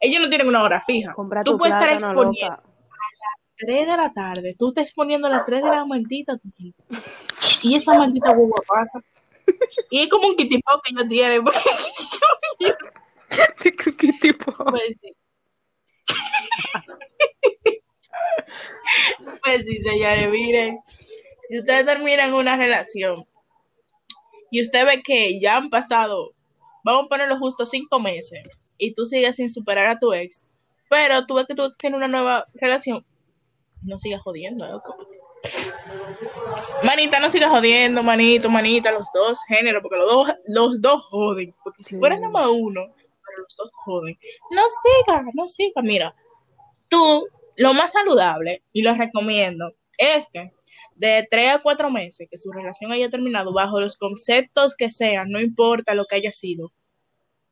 [0.00, 1.12] ellos no tienen una hora fija.
[1.14, 2.48] Compra Tú puedes estar exponiendo.
[2.56, 2.62] loca.
[3.60, 6.38] 3 de la tarde, tú estás exponiendo a las 3 de la maldita
[7.62, 9.00] y esa maldita guagua pasa.
[9.90, 11.44] Y es como un kitipao que ellos tienen.
[11.44, 11.60] porque-
[13.98, 14.52] ¿Qué tipo?
[14.64, 15.12] Pues sí.
[19.42, 20.80] Pues sí, señores, miren.
[21.42, 23.24] Si ustedes terminan una relación
[24.50, 26.32] y usted ve que ya han pasado,
[26.84, 28.42] vamos a ponerlo justo cinco meses,
[28.78, 30.46] y tú sigues sin superar a tu ex,
[30.88, 33.04] pero tú ves que tu ex tiene una nueva relación,
[33.82, 34.96] no sigas jodiendo, loco.
[36.84, 41.54] Manita, no sigas jodiendo, manito, manita, los dos géneros, porque los dos, los dos joden.
[41.64, 44.18] Porque si fuera nada más uno, pero los dos joden.
[44.50, 45.82] No siga, no siga.
[45.82, 46.14] Mira,
[46.88, 50.52] tú, lo más saludable, y lo recomiendo, es que
[50.94, 55.30] de tres a cuatro meses que su relación haya terminado, bajo los conceptos que sean,
[55.30, 56.72] no importa lo que haya sido,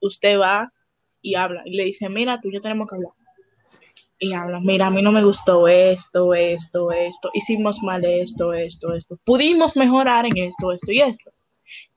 [0.00, 0.72] usted va
[1.22, 3.12] y habla y le dice, mira, tú y yo tenemos que hablar.
[4.20, 8.92] Y habla, mira, a mí no me gustó esto, esto, esto, hicimos mal esto, esto,
[8.92, 11.30] esto, pudimos mejorar en esto, esto y esto.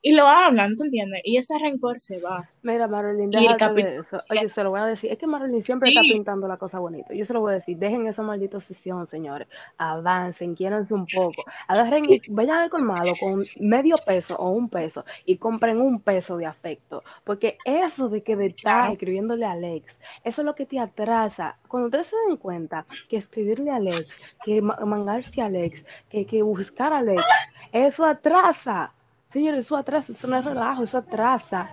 [0.00, 1.20] Y lo hablan, ¿tú entiendes?
[1.24, 2.48] Y ese rencor se va.
[2.62, 4.16] Mira, Marilyn, déjate de eso.
[4.30, 5.10] Oye, se lo voy a decir.
[5.12, 5.98] Es que Marilyn siempre Sí.
[5.98, 7.14] está pintando la cosa bonita.
[7.14, 7.76] Yo se lo voy a decir.
[7.76, 9.48] Dejen esa maldita sesión, señores.
[9.78, 11.44] Avancen, quiéranse un poco.
[11.68, 16.36] Agarren y vayan al colmado con medio peso o un peso y compren un peso
[16.36, 17.02] de afecto.
[17.24, 21.56] Porque eso de que de estar escribiéndole a Alex, eso es lo que te atrasa.
[21.68, 24.06] Cuando ustedes se den cuenta que escribirle a Alex,
[24.44, 27.22] que ma- mangarse a Alex, que, que buscar a Alex,
[27.72, 28.92] eso atrasa.
[29.32, 31.70] Señores, eso atrasa, eso no es relajo, eso atrasa.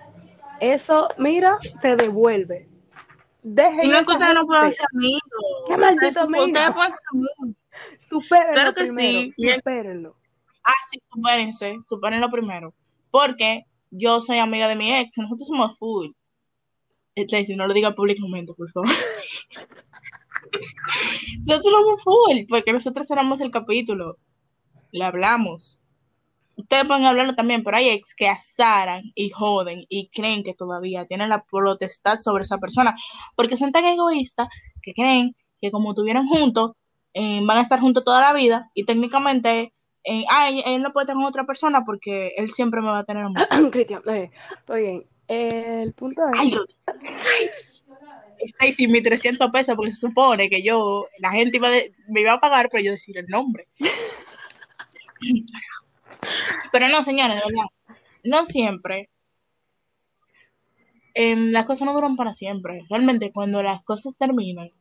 [0.59, 2.67] Eso, mira, te devuelve.
[3.41, 4.71] Dejen no es que ustedes no gente.
[4.71, 5.21] ser amigos.
[5.67, 6.45] ¡Qué maldito amigo!
[6.45, 7.55] Ustedes pueden ser amigos.
[8.09, 9.53] Supérenlo Claro que primero, sí.
[9.53, 10.15] Supérenlo.
[10.63, 12.73] Ah, sí, supérense, supérenlo primero.
[13.11, 16.09] Porque yo soy amiga de mi ex, nosotros somos full.
[17.15, 18.89] Stacy, no lo diga públicamente, por favor.
[21.39, 24.17] nosotros somos full, porque nosotros cerramos el capítulo.
[24.91, 25.78] Le hablamos.
[26.59, 31.05] Ustedes pueden hablarlo también, pero hay ex que azaran y joden y creen que todavía
[31.05, 32.95] tienen la potestad sobre esa persona.
[33.35, 34.49] Porque son tan egoístas
[34.81, 36.73] que creen que como estuvieran juntos,
[37.13, 40.91] eh, van a estar juntos toda la vida y técnicamente eh, ah, él, él no
[40.91, 43.35] puede tener otra persona porque él siempre me va a tener mí.
[43.71, 44.29] Cristian, eh,
[44.67, 45.05] muy bien.
[45.27, 46.53] El punto es, Ay,
[46.87, 47.49] ay.
[48.41, 52.33] Stacy, mis 300 pesos, porque se supone que yo, la gente iba de- me iba
[52.33, 53.67] a pagar, pero yo decir el nombre.
[56.71, 59.09] Pero no, señores, de verdad, no siempre.
[61.13, 62.85] em, las cosas no duran para siempre.
[62.89, 64.71] Realmente, cuando las cosas terminan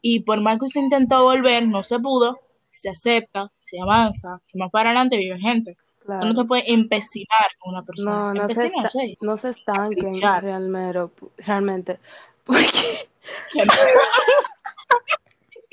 [0.00, 2.38] y por más que usted intentó volver, no se pudo,
[2.70, 5.76] se acepta, se avanza, más para adelante vive gente.
[6.06, 8.34] No te puedes empecinar con una persona.
[8.34, 8.70] no, no se,
[9.00, 9.26] dice.
[9.26, 11.98] no se estanquen realmente,
[12.44, 13.08] porque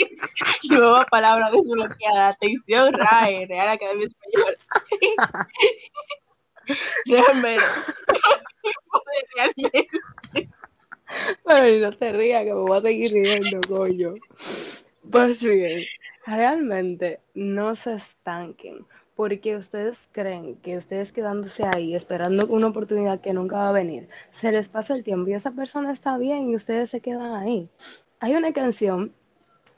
[0.69, 2.29] Nueva palabra desbloqueada.
[2.29, 4.57] Atención, RAE, Real Academia Española.
[7.05, 7.63] Realmente.
[9.35, 9.89] Realmente.
[11.45, 14.13] Ay, no te rías, que me voy a seguir riendo, coño.
[15.09, 15.83] Pues bien,
[16.25, 18.85] realmente no se estanquen,
[19.15, 24.07] porque ustedes creen que ustedes quedándose ahí esperando una oportunidad que nunca va a venir,
[24.31, 27.69] se les pasa el tiempo y esa persona está bien y ustedes se quedan ahí.
[28.19, 29.13] Hay una canción,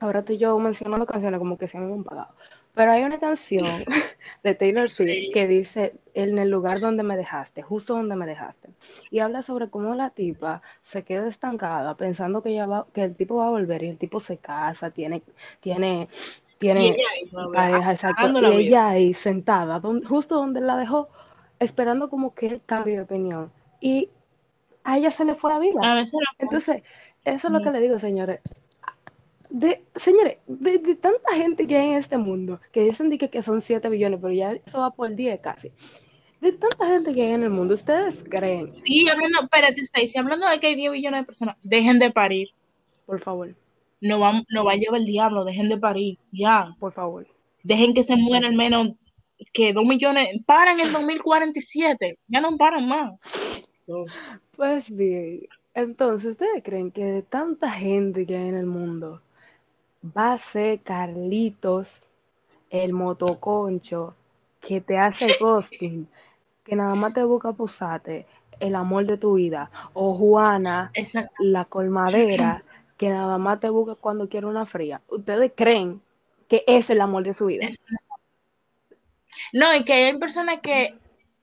[0.03, 2.33] ahora estoy yo mencionando canciones como que se me han pagado,
[2.73, 3.65] pero hay una canción
[4.43, 8.69] de Taylor Swift que dice en el lugar donde me dejaste, justo donde me dejaste
[9.11, 13.15] y habla sobre cómo la tipa se queda estancada pensando que ella va, que el
[13.15, 15.23] tipo va a volver y el tipo se casa, tiene,
[15.61, 20.77] tiene, Y tiene ella ahí pareja, exacto, apagando y ella ahí sentada, justo donde la
[20.77, 21.09] dejó,
[21.59, 23.51] esperando como que él cambie de opinión.
[23.79, 24.09] Y
[24.83, 25.79] a ella se le fue la vida.
[25.83, 26.19] A veces.
[26.39, 26.83] Entonces,
[27.25, 28.39] eso es lo que le digo, señores.
[29.53, 33.29] De, señores, de, de tanta gente que hay en este mundo, que dicen de que,
[33.29, 35.71] que son 7 billones, pero ya eso va por 10 casi.
[36.41, 38.75] De tanta gente que hay en el mundo, ¿ustedes creen?
[38.75, 42.47] Sí, hablando, espérate, Stacy, hablando de que hay 10 billones de personas, dejen de parir.
[43.05, 43.55] Por favor,
[44.01, 46.17] No va, no va a llevar el diablo, dejen de parir.
[46.31, 46.75] Ya.
[46.79, 47.27] por favor.
[47.61, 48.95] Dejen que se mueran al menos
[49.53, 50.29] que 2 millones.
[50.47, 52.17] Paran en 2047.
[52.27, 53.19] Ya no paran más.
[53.85, 54.31] Dios.
[54.55, 59.22] Pues bien, entonces, ¿ustedes creen que de tanta gente que hay en el mundo,
[60.05, 62.05] va a ser Carlitos,
[62.69, 64.15] el motoconcho,
[64.59, 66.07] que te hace ghosting,
[66.63, 68.25] que nada más te busca posarte,
[68.59, 71.33] el amor de tu vida, o Juana, Exacto.
[71.39, 72.63] la colmadera,
[72.97, 75.01] que nada más te busca cuando quiere una fría?
[75.07, 76.01] ¿Ustedes creen
[76.47, 77.69] que es el amor de su vida?
[79.51, 80.95] No, y que hay personas que,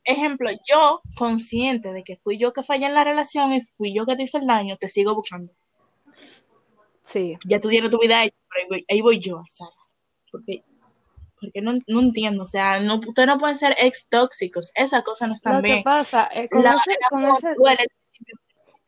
[0.05, 4.07] ejemplo, yo, consciente de que fui yo que fallé en la relación y fui yo
[4.07, 5.53] que te hice el daño, te sigo buscando.
[7.13, 9.71] Sí, Ya tú tienes tu vida hecha, pero ahí voy, ahí voy yo, Sara.
[10.31, 10.63] Porque,
[11.41, 15.29] porque no, no entiendo, o sea, no, ustedes no pueden ser ex tóxicos, esas cosas
[15.29, 15.83] no están lo bien.
[15.83, 17.55] pasa es con La, ese, el con ese,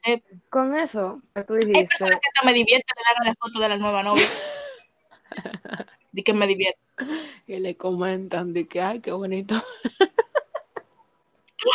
[0.05, 3.59] se- con eso tú Hay dijiste, personas que hasta me divierten de darle la foto
[3.59, 4.27] de la nueva novia.
[6.13, 6.79] De que me divierte.
[7.47, 9.55] que le comentan de que, ay, qué bonito.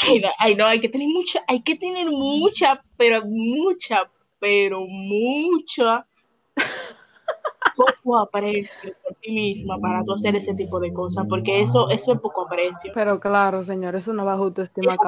[0.05, 4.81] Ay, no, ay, no, hay que tener mucha, hay que tener mucha, pero mucha, pero
[4.85, 6.05] mucha
[7.77, 12.13] poco aprecio por ti misma para tú hacer ese tipo de cosas, porque eso, eso
[12.13, 12.91] es poco aprecio.
[12.93, 15.01] Pero claro, señor, es una baja autoestima Eso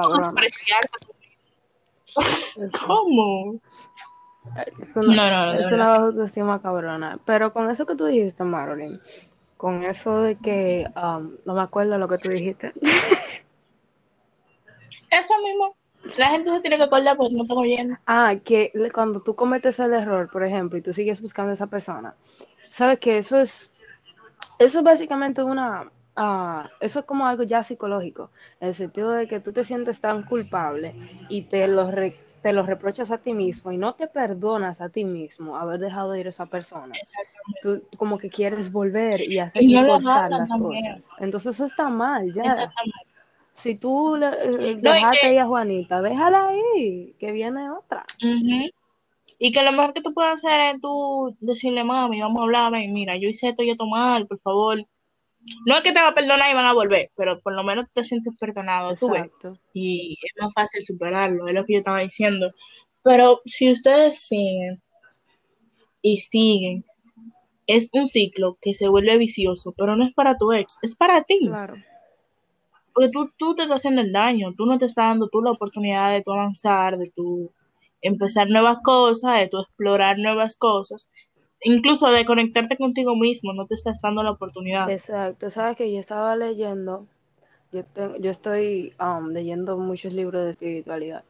[2.56, 3.56] Es, ¿Cómo?
[4.56, 5.86] es una, No, no, no, de es una verdad.
[5.90, 7.18] baja autoestima cabrona.
[7.24, 9.00] Pero con eso que tú dijiste, Marilyn,
[9.56, 12.72] con eso de que, um, no me acuerdo lo que tú dijiste.
[15.10, 15.74] Eso mismo.
[16.18, 17.96] La gente se tiene que acordar porque no estamos oyendo.
[18.06, 21.66] Ah, que cuando tú cometes el error, por ejemplo, y tú sigues buscando a esa
[21.66, 22.14] persona,
[22.70, 23.70] sabes que eso es,
[24.58, 28.30] eso es básicamente una, ah, eso es como algo ya psicológico,
[28.60, 30.94] en el sentido de que tú te sientes tan culpable
[31.28, 34.88] y te lo, re- te lo reprochas a ti mismo y no te perdonas a
[34.90, 36.94] ti mismo haber dejado ir a esa persona.
[37.62, 40.94] Tú como que quieres volver y hacer Y no lo las también.
[40.96, 41.10] cosas.
[41.20, 42.44] Entonces eso está mal, ya.
[42.44, 43.10] Exactamente.
[43.54, 47.70] Si tú le, eh, No, y dejaste que, ahí a Juanita, déjala ahí, que viene
[47.70, 48.04] otra.
[48.22, 48.70] Ujú.
[49.42, 52.72] Y que lo mejor que tú puedes hacer es tú decirle, mami, vamos a hablar,
[52.72, 54.86] ven, mira, yo hice esto y esto mal, por favor.
[55.64, 57.86] No es que te va a perdonar y van a volver, pero por lo menos
[57.94, 59.30] te sientes perdonado, tú ves.
[59.72, 62.52] Y es más fácil superarlo, es lo que yo estaba diciendo.
[63.02, 64.82] Pero si ustedes siguen
[66.02, 66.84] y siguen
[67.66, 71.22] es un ciclo que se vuelve vicioso, pero no es para tu ex, es para
[71.22, 71.38] ti.
[71.46, 71.76] Claro.
[72.92, 75.52] Porque tú, tú te estás haciendo el daño, tú no te estás dando tú la
[75.52, 77.52] oportunidad de tú avanzar, de tú
[78.02, 81.08] empezar nuevas cosas, de tú explorar nuevas cosas,
[81.62, 84.90] incluso de conectarte contigo mismo, no te estás dando la oportunidad.
[84.90, 87.06] Exacto, sabes que yo estaba leyendo,
[87.72, 91.24] yo, te- yo estoy um, leyendo muchos libros de espiritualidad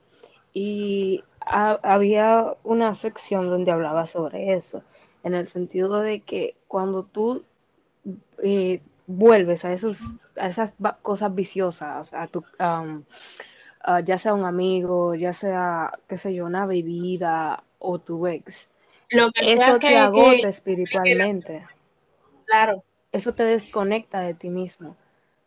[0.52, 4.83] y ha- había una sección donde hablaba sobre eso,
[5.24, 7.42] en el sentido de que cuando tú
[8.42, 9.98] eh, vuelves a esos,
[10.37, 13.02] a esas cosas viciosas, a tu, um,
[13.82, 18.70] ah, ya sea un amigo, ya sea, qué sé yo, una bebida o tu ex,
[19.10, 21.66] Lo que sea eso te que, agota que, espiritualmente,
[22.46, 24.96] claro, eso te desconecta de ti mismo.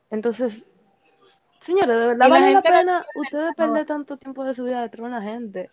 [0.10, 0.68] Entonces,
[1.60, 4.82] señores, de verdad la vale la pena ustedes no, perder tanto tiempo de su vida
[4.82, 5.70] detrás de una gente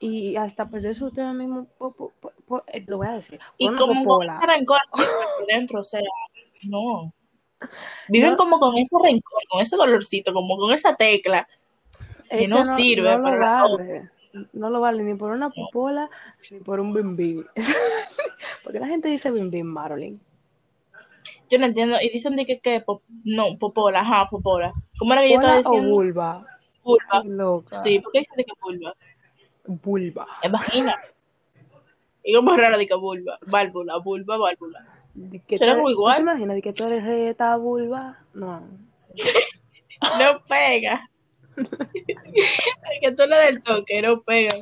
[0.00, 3.68] y hasta perderse ustedes mismos, po- po- po- po- eh, lo voy a decir, y
[3.68, 4.40] una como popola.
[4.46, 6.00] rencor siempre dentro, o sea,
[6.64, 7.12] no.
[8.08, 11.46] Viven No, como con ese rencor, con ese dolorcito, como con esa tecla
[12.38, 14.10] que no no, sirve no lo para vale.
[14.52, 16.08] No lo vale ni por una popola
[16.50, 17.44] ni por un bim bim.
[18.62, 20.20] Porque la gente dice bim bim, Marilyn.
[21.50, 21.96] Yo no entiendo.
[22.00, 24.72] Y dicen de que, que pop- no, popola, ajá, popola.
[24.98, 25.94] ¿Cómo era que yo estaba ¿Pola o diciendo?
[25.94, 26.46] vulva?
[26.84, 27.22] Vulva.
[27.24, 27.74] Loca.
[27.76, 28.94] Sí, ¿por qué dicen de que vulva?
[29.66, 30.26] Vulva.
[30.42, 30.96] Es vagina.
[32.22, 33.38] Y como raro de que vulva.
[33.46, 34.86] Válvula, vulva, válvula.
[35.56, 36.20] Será como ¿Tú te igual.
[36.20, 38.18] imaginas de que tú eres esta vulva?
[38.32, 38.62] No.
[40.18, 41.09] No pega.
[42.34, 44.54] Es que tú le del toque, no pega.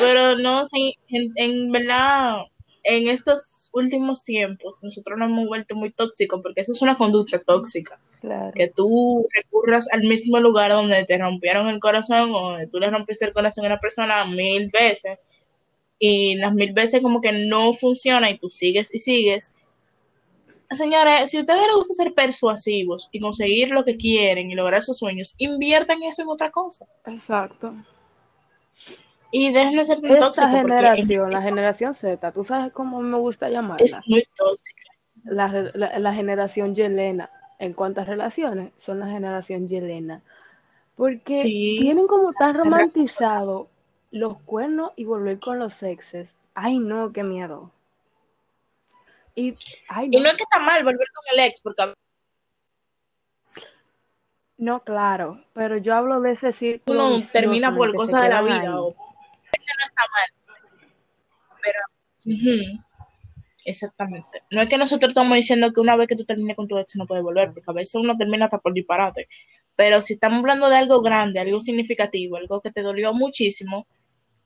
[0.00, 0.62] Pero no,
[1.08, 2.44] en, en verdad,
[2.82, 7.38] en estos últimos tiempos, nosotros nos hemos vuelto muy tóxicos porque eso es una conducta
[7.38, 8.00] tóxica.
[8.20, 8.52] Claro.
[8.54, 12.88] que tú recurras al mismo lugar donde te rompieron el corazón o donde tú le
[12.88, 15.18] rompiste el corazón a una persona mil veces
[15.98, 19.52] y las mil veces como que no funciona y tú sigues y sigues.
[20.74, 24.82] Señores, si a ustedes les gusta ser persuasivos y conseguir lo que quieren y lograr
[24.82, 27.74] sus sueños, inviertan eso en otra cosa Exacto.
[29.30, 33.46] y dejen de ser tan en generación, la generación Z, ¿tú sabes cómo me gusta
[33.46, 34.02] es llamarla?
[34.06, 34.82] muy tóxica.
[35.24, 37.30] La, la, la generación Yelena.
[37.58, 40.22] En cuantas relaciones, son la generación Yelena.
[40.96, 43.68] Porque Sí, tienen como tan romantizado
[44.10, 46.28] los cuernos y volver con los exes.
[46.54, 47.70] Ay, no, qué miedo.
[49.34, 49.56] Y,
[49.88, 50.22] ay, y no.
[50.22, 51.92] no es que está mal volver con el ex porque
[54.56, 58.80] No, claro, pero yo hablo de ese círculo uno termina por cosas de la vida
[58.80, 60.28] o eso no está mal,
[61.62, 62.84] pero.
[63.64, 64.42] Exactamente.
[64.50, 66.96] No es que nosotros estamos diciendo que una vez que tú termines con tu ex
[66.96, 69.28] no puedes volver, porque a veces uno termina hasta por disparate.
[69.76, 73.86] Pero si estamos hablando de algo grande, algo significativo, algo que te dolió muchísimo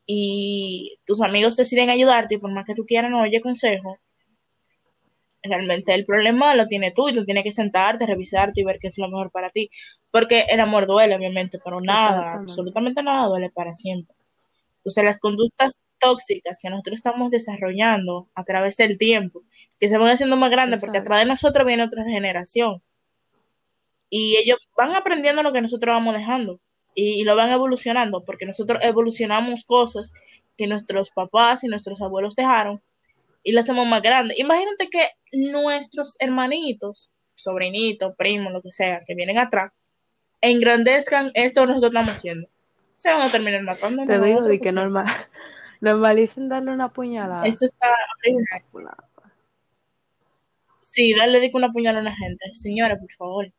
[0.07, 3.98] y tus amigos deciden ayudarte y por más que tú quieras no oye consejo,
[5.49, 8.89] realmente el problema lo tienes tú y tú tienes que sentarte, revisarte y ver qué
[8.89, 9.71] es lo mejor para ti.
[10.11, 14.15] Porque el amor duele, obviamente, pero nada, absolutamente nada duele para siempre.
[14.79, 19.43] Entonces, las conductas tóxicas que nosotros estamos desarrollando a través del tiempo,
[19.81, 22.83] que se van haciendo más grandes, porque atrás de nosotros viene otra generación.
[24.11, 26.61] Y ellos van aprendiendo lo que nosotros vamos dejando
[26.95, 30.13] y, y lo van evolucionando, porque nosotros evolucionamos cosas
[30.57, 32.81] que nuestros papás y nuestros abuelos dejaron
[33.49, 34.39] y las hacemos más grandes.
[34.39, 39.73] Imagínate que nuestros hermanitos, sobrinitos, primos, lo que sea, que vienen atrás,
[40.43, 42.47] engrandezcan esto que nosotros estamos haciendo.
[42.97, 44.05] Se van a terminar matando.
[44.05, 45.07] Te digo de que normal,
[45.81, 47.47] normalicen darle una puñalada.
[47.47, 48.45] esto está horrible.
[50.81, 52.53] Sí, darle de una puñalada a una gente.
[52.53, 53.51] Señora, por favor.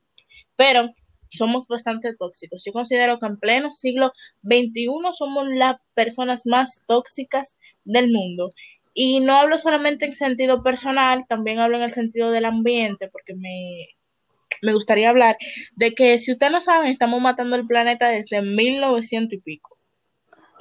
[0.56, 0.94] Pero
[1.32, 2.64] somos bastante tóxicos.
[2.64, 8.52] Yo considero que en pleno siglo XXI somos las personas más tóxicas del mundo.
[8.94, 13.36] Y no hablo solamente en sentido personal, también hablo en el sentido del ambiente, porque
[13.36, 13.88] me,
[14.62, 15.38] me gustaría hablar
[15.76, 19.78] de que, si ustedes no saben, estamos matando el planeta desde 1900 y pico.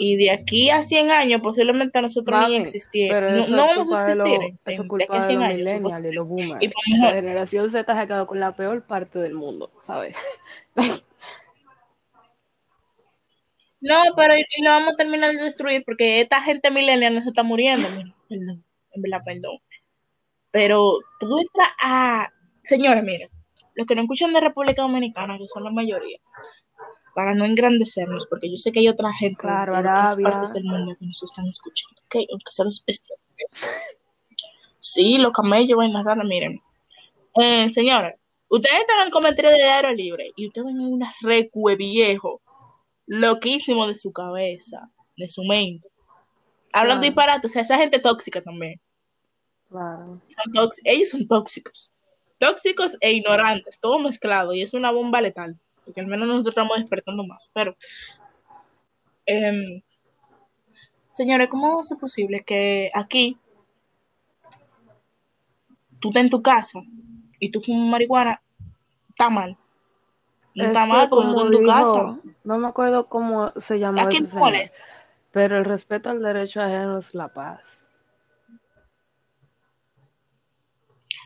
[0.01, 2.71] Y de aquí a 100 años, posiblemente nosotros ni Mami,
[3.09, 6.12] pero no, vamos a culpa de existir eso de culpa de 100 los millennials y
[6.12, 6.75] los Y boomers.
[7.01, 10.14] La generación Z se ha quedado con la peor parte del mundo, ¿sabes?
[13.81, 17.22] No, pero y, y lo vamos a terminar de destruir porque esta gente millennial no
[17.22, 17.89] se está muriendo.
[17.91, 19.59] Mira, perdón, en verdad, perdón.
[20.51, 22.29] Pero tú entras a.
[22.64, 23.31] Señores, miren,
[23.74, 26.18] los que no escuchan de República Dominicana, que son la mayoría,
[27.14, 30.64] para no engrandecernos, porque yo sé que hay otra gente Claro, de otras partes del
[30.64, 32.16] mundo que nos están escuchando, ¿ok?
[32.31, 32.85] Aunque sean los.
[34.81, 36.61] Sí, los camellos, vainas raras, miren.
[37.41, 38.14] Eh, señores,
[38.49, 42.41] ustedes están en el comentario de Aero Libre y ustedes ven un recue viejo,
[43.09, 45.88] loquísimo de su cabeza, de su mente.
[46.72, 47.00] Hablan Claro.
[47.00, 48.80] disparate, o sea, esa gente tóxica también.
[49.68, 50.20] Claro.
[50.28, 51.90] Son tóx- ellos son tóxicos.
[52.38, 54.54] Tóxicos e ignorantes, todo mezclado.
[54.54, 55.59] Y es una bomba letal.
[55.84, 57.50] Porque al menos nosotros estamos despertando más.
[57.52, 57.74] Pero,
[59.26, 59.80] em,
[61.11, 63.36] señores, ¿cómo ser posible que aquí
[66.00, 66.80] tú estés en tu casa
[67.40, 68.40] y tú fumas marihuana?
[69.09, 69.56] Está mal.
[70.54, 72.18] No Es está mal porque estás en tu casa.
[72.49, 74.55] No me acuerdo cómo se llamó ¿A quién ese señor,
[75.32, 77.90] pero el respeto al derecho ajeno es la paz.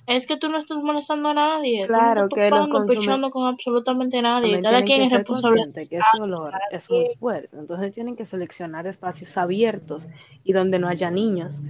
[0.08, 1.86] Es que tú no estás molestando a nadie.
[1.86, 4.48] Tú no Claro estás que pechando con absolutamente nadie.
[4.48, 5.58] consumidores Cada quien es responsable.
[5.62, 10.08] conscientes que ese olor es muy fuerte, entonces tienen que seleccionar espacios abiertos
[10.42, 11.60] y donde no haya niños.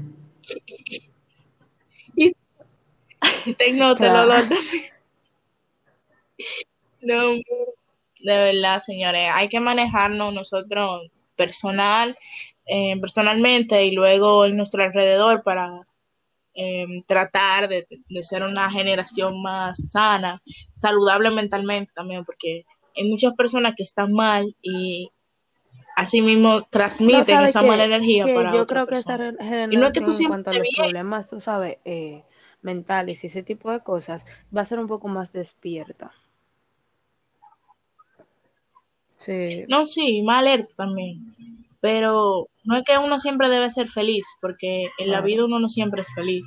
[2.16, 2.34] Y
[3.54, 4.30] te nota el Claro.
[4.30, 4.92] olor también.
[7.02, 7.32] No,
[8.22, 12.16] de verdad, señores, hay que manejarnos nosotros personal,
[12.66, 15.86] eh, personalmente y luego en nuestro alrededor para
[16.54, 20.42] eh, tratar de, de ser una generación más sana,
[20.74, 22.64] saludable mentalmente también, porque
[22.96, 25.10] hay muchas personas que están mal y
[25.96, 29.18] así mismo No transmiten esa que, mala energía que para yo otra creo que esta
[29.70, 32.22] Y no es que tú en cuanto a los bien, problemas, tú sabes, eh,
[32.60, 36.12] mentales y ese tipo de cosas, va a ser un poco más despierta.
[39.24, 41.34] Sí, No, sí, más alerta también.
[41.80, 45.68] Pero no es que uno siempre debe ser feliz, porque en la vida uno no
[45.68, 46.46] siempre es feliz.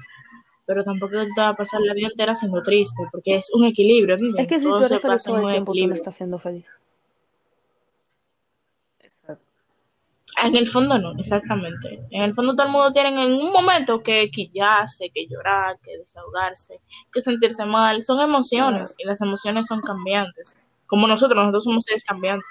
[0.65, 4.15] Pero tampoco te va a pasar la vida entera siendo triste, porque es un equilibrio,
[4.37, 5.95] Es que si Todo tú se eres feliz todo el un tiempo, tú no equilibrio.
[5.95, 6.65] estás siendo feliz.
[8.99, 9.45] Exacto.
[10.43, 12.01] En el fondo no, exactamente.
[12.11, 15.97] En el fondo todo el mundo tiene en un momento que quillarse, que llorar, que
[15.97, 18.01] desahogarse, que sentirse mal.
[18.01, 18.99] Son emociones Claro.
[18.99, 20.57] y las emociones son cambiantes.
[20.87, 22.47] Como nosotros, nosotros somos seres cambiantes.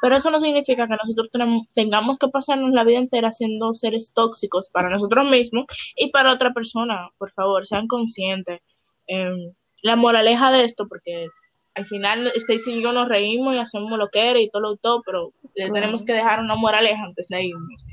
[0.00, 4.12] Pero eso no significa que nosotros tenemos- tengamos que pasarnos la vida entera siendo seres
[4.14, 5.66] tóxicos para nosotros mismos
[5.96, 7.08] y para otra persona.
[7.18, 8.60] Por favor, sean conscientes.
[9.06, 9.52] Em,
[9.82, 11.28] la moraleja de esto, porque
[11.74, 14.76] al final Stacy y yo nos reímos y hacemos lo que era y todo lo
[14.76, 17.86] todo, pero le tenemos que dejar una moraleja antes de irnos.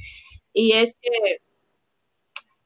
[0.54, 1.42] Y es que,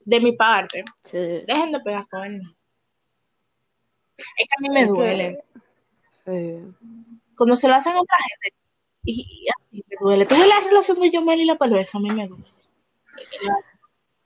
[0.05, 1.17] de mi parte, Sí.
[1.17, 2.55] dejen de pegar cuernos.
[4.37, 5.37] Es que a mí me duele.
[5.53, 5.59] que,
[6.25, 6.59] sí.
[7.35, 8.57] Cuando se lo hacen a otra gente,
[9.05, 10.25] y, y así me duele.
[10.25, 12.45] Tuve la relación de Yomel y la perversa, a mí me duele.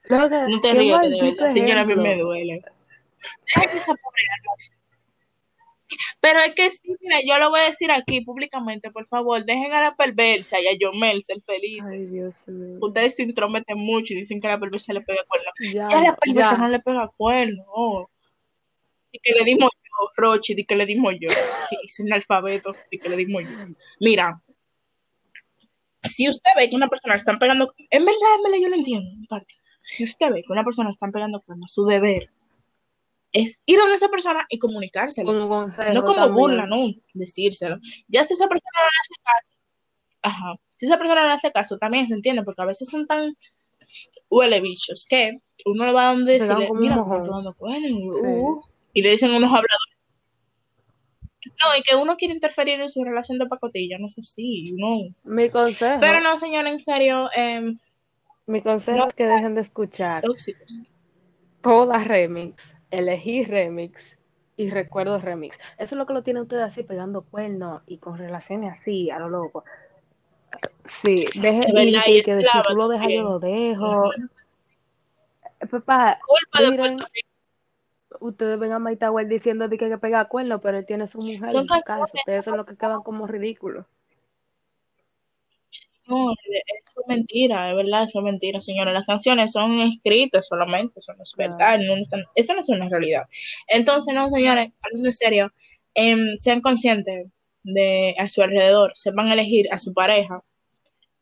[0.08, 2.62] Que, No te rías, que de verdad, señora, a mí me duele.
[3.54, 4.74] Esa pobre hermosa.
[6.20, 9.72] Pero es que sí, mira, yo lo voy a decir aquí públicamente, por favor, dejen
[9.72, 12.12] a la perversa y a Yomel ser Ay, felices.
[12.12, 12.78] Dios mío.
[12.80, 15.50] Ustedes se intrometen mucho y dicen que a la perversa le pega cuerno.
[15.72, 18.10] Ya Ya a la perversa no le pega cuerno.
[19.12, 19.70] Y que le dimos
[20.16, 21.30] Rochi, di que le dimos yo.
[21.68, 23.50] Sí, es analfabeto, di que le dimos yo.
[24.00, 24.40] Mira,
[26.02, 28.76] si usted ve que una persona le están pegando, en verdad, en verdad, yo lo
[28.76, 29.52] entiendo, en parte.
[29.80, 32.30] Si usted ve que una persona le están pegando cuernos, su deber
[33.32, 35.32] es ir a esa persona y comunicárselo.
[35.92, 37.78] No como burla, no, decírselo.
[38.08, 39.52] Ya si esa persona no le hace caso,
[40.22, 43.06] ajá, si esa persona no le hace caso, también se entiende, porque a veces son
[43.06, 43.36] tan
[44.28, 48.26] huele bichos que uno le va a donde Se decirle, mira, pegando cuernos, Sí.
[48.26, 49.87] uh", y le dicen unos habladores.
[51.48, 55.14] No, y que uno quiere interferir en su relación de pacotilla, no es así, no.
[55.24, 57.78] Mi Pero consejo, no, señora, en serio, em,
[58.46, 60.80] mi consejo no es que dejen de escuchar tóxicos.
[61.62, 64.16] remix, elegir remix
[64.56, 65.58] y recuerdo remix.
[65.78, 69.18] Eso es lo que lo tiene usted así pegando cuernos y con relaciones así, a
[69.18, 69.64] lo loco.
[70.86, 74.10] Sí, deje, Es y verdad, que, de si tú lo dejas, yo lo dejo.
[75.70, 76.98] Papá, Culpa de miren.
[78.20, 81.50] Ustedes ven a Maitagüel diciendo de que, que pega cuernos, pero él tiene su mujer
[81.50, 82.16] Son en su casa.
[82.16, 83.86] Ustedes son los que quedan como ridículos.
[86.06, 88.92] no, eso es mentira, es verdad, eso es mentira, señora.
[88.92, 92.88] Las canciones son escritas solamente, eso no es verdad, no, es- eso no es una
[92.88, 93.24] realidad.
[93.68, 95.52] Entonces, no, señores, hablando en serio,
[95.94, 97.26] em, sean conscientes
[97.62, 100.42] de a su alrededor, sepan elegir a su pareja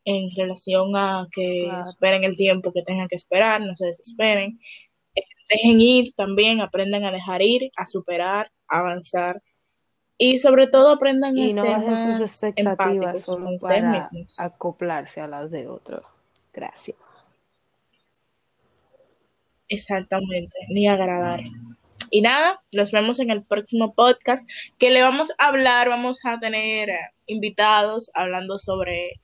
[0.05, 1.85] en relación a que Claro.
[1.85, 4.61] esperen el tiempo que tengan que esperar, no se desesperen.
[5.49, 9.43] Dejen ir también, aprendan a dejar ir, a superar, a avanzar.
[10.19, 14.41] Y sobre todo aprendan a Y no ser bajen sus más expectativas solo para mismos.
[14.41, 16.05] acoplarse a las de otros.
[16.53, 16.97] Gracias.
[19.69, 21.41] Exactamente, ni agradar.
[22.11, 26.39] Y nada, nos vemos en el próximo podcast que le vamos a hablar, vamos a
[26.39, 29.21] tener eh, invitados hablando sobre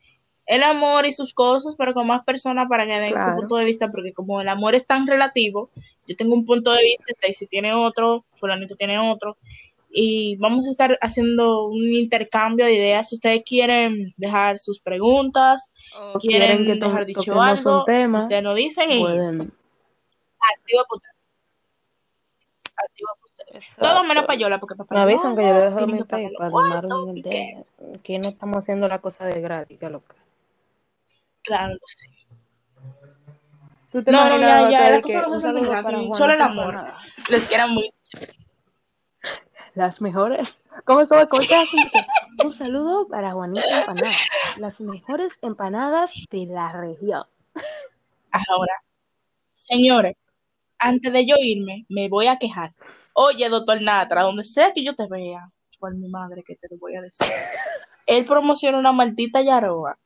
[0.47, 3.65] el amor y sus cosas, pero con más personas para que den su punto de
[3.65, 5.71] vista, porque como el amor es tan relativo,
[6.07, 9.37] yo tengo un punto de vista, Stacy tiene otro, fulanito tiene otro,
[9.95, 13.11] y vamos a estar haciendo un intercambio de ideas.
[13.11, 18.21] Si ustedes quieren dejar sus preguntas, O quieren que quieren dejar dicho un algo, tema,
[18.21, 19.53] ustedes nos dicen y pueden.
[20.39, 21.03] activa para
[23.25, 23.67] ustedes.
[23.79, 27.03] Todo menos payola, porque Me papá avisan que yo dejo mi PayPal, los donaron cuartos,
[27.05, 27.29] en el ¿y qué?
[27.29, 27.65] de ella.
[27.99, 30.22] Aquí no estamos haciendo la cosa de gratis, que lo que.
[31.43, 32.07] Claro, lo sé.
[33.91, 36.85] ¿Tú te No, no, ya, ya, las cosas no se hacen solo el amor.
[37.31, 37.91] Les quiero mucho.
[39.75, 40.61] Las mejores.
[40.85, 41.81] ¿Cómo, cómo, cómo te hacen?
[42.43, 44.17] Un saludo para Juanita Empanada.
[44.57, 47.25] Las mejores empanadas de la región.
[48.31, 48.83] Ahora,
[49.53, 50.17] señores,
[50.79, 52.73] antes de yo irme, me voy a quejar.
[53.13, 56.79] Oye, doctor Natra, donde sea que yo te vea, por mi madre que te lo
[56.79, 57.27] voy a decir.
[58.07, 59.99] Él promociona una maldita yaroa.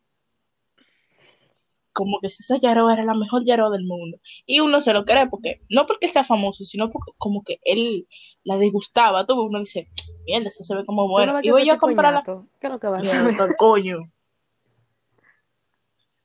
[1.97, 4.19] Como que si esa yaroa era la mejor yaroa del mundo.
[4.45, 8.07] Y uno se lo cree porque, no porque sea famoso, sino porque como que él
[8.45, 9.25] la degustaba.
[9.25, 9.89] Todo uno dice,
[10.27, 11.39] mierda, eso se ve como ¿Tú no bueno.
[11.43, 12.23] Y voy yo a comprarla.
[12.61, 13.23] ¿Qué es lo que va a hacer?
[13.25, 14.01] doctor, coño.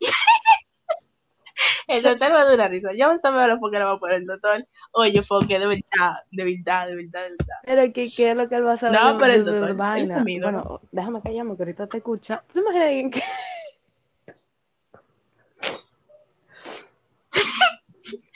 [1.87, 2.89] El doctor va a dar una risa.
[2.93, 4.67] Yo me estaba viendo porque le va a poner el doctor.
[4.91, 7.55] Oye, porque de verdad, de verdad, de verdad, de verdad.
[7.63, 9.75] Pero ¿qué, qué es lo que él va a saber No, pero el doctor.
[9.75, 12.43] Bueno, déjame callarme que ahorita te escucha.
[12.51, 13.21] ¿Tú imaginas alguien que...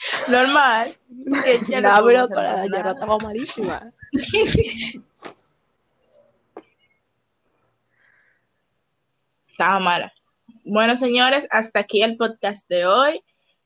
[0.28, 0.96] Normal.
[1.44, 3.92] Que ya No, pero con la estaba malísima.
[9.50, 10.12] Estaba mala.
[10.64, 13.22] Bueno, señores, hasta aquí el podcast de hoy.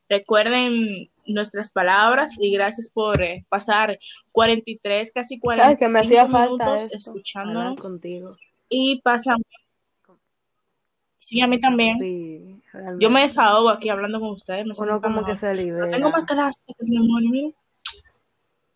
[0.09, 3.99] Recuerden nuestras palabras y gracias por eh, pasar
[4.33, 8.37] 43, casi ¿Sabes que me 45 hacía minutos escuchándonos contigo.
[8.69, 9.39] y pasan.
[11.31, 11.97] Sí, a mí también.
[12.01, 12.61] Sí,
[12.99, 14.67] Yo me desahogo aquí hablando con ustedes.
[14.67, 15.39] Me Uno como que mejor.
[15.39, 16.27] se Pero tengo más libera.
[16.27, 17.57] clase que el demonio, mira.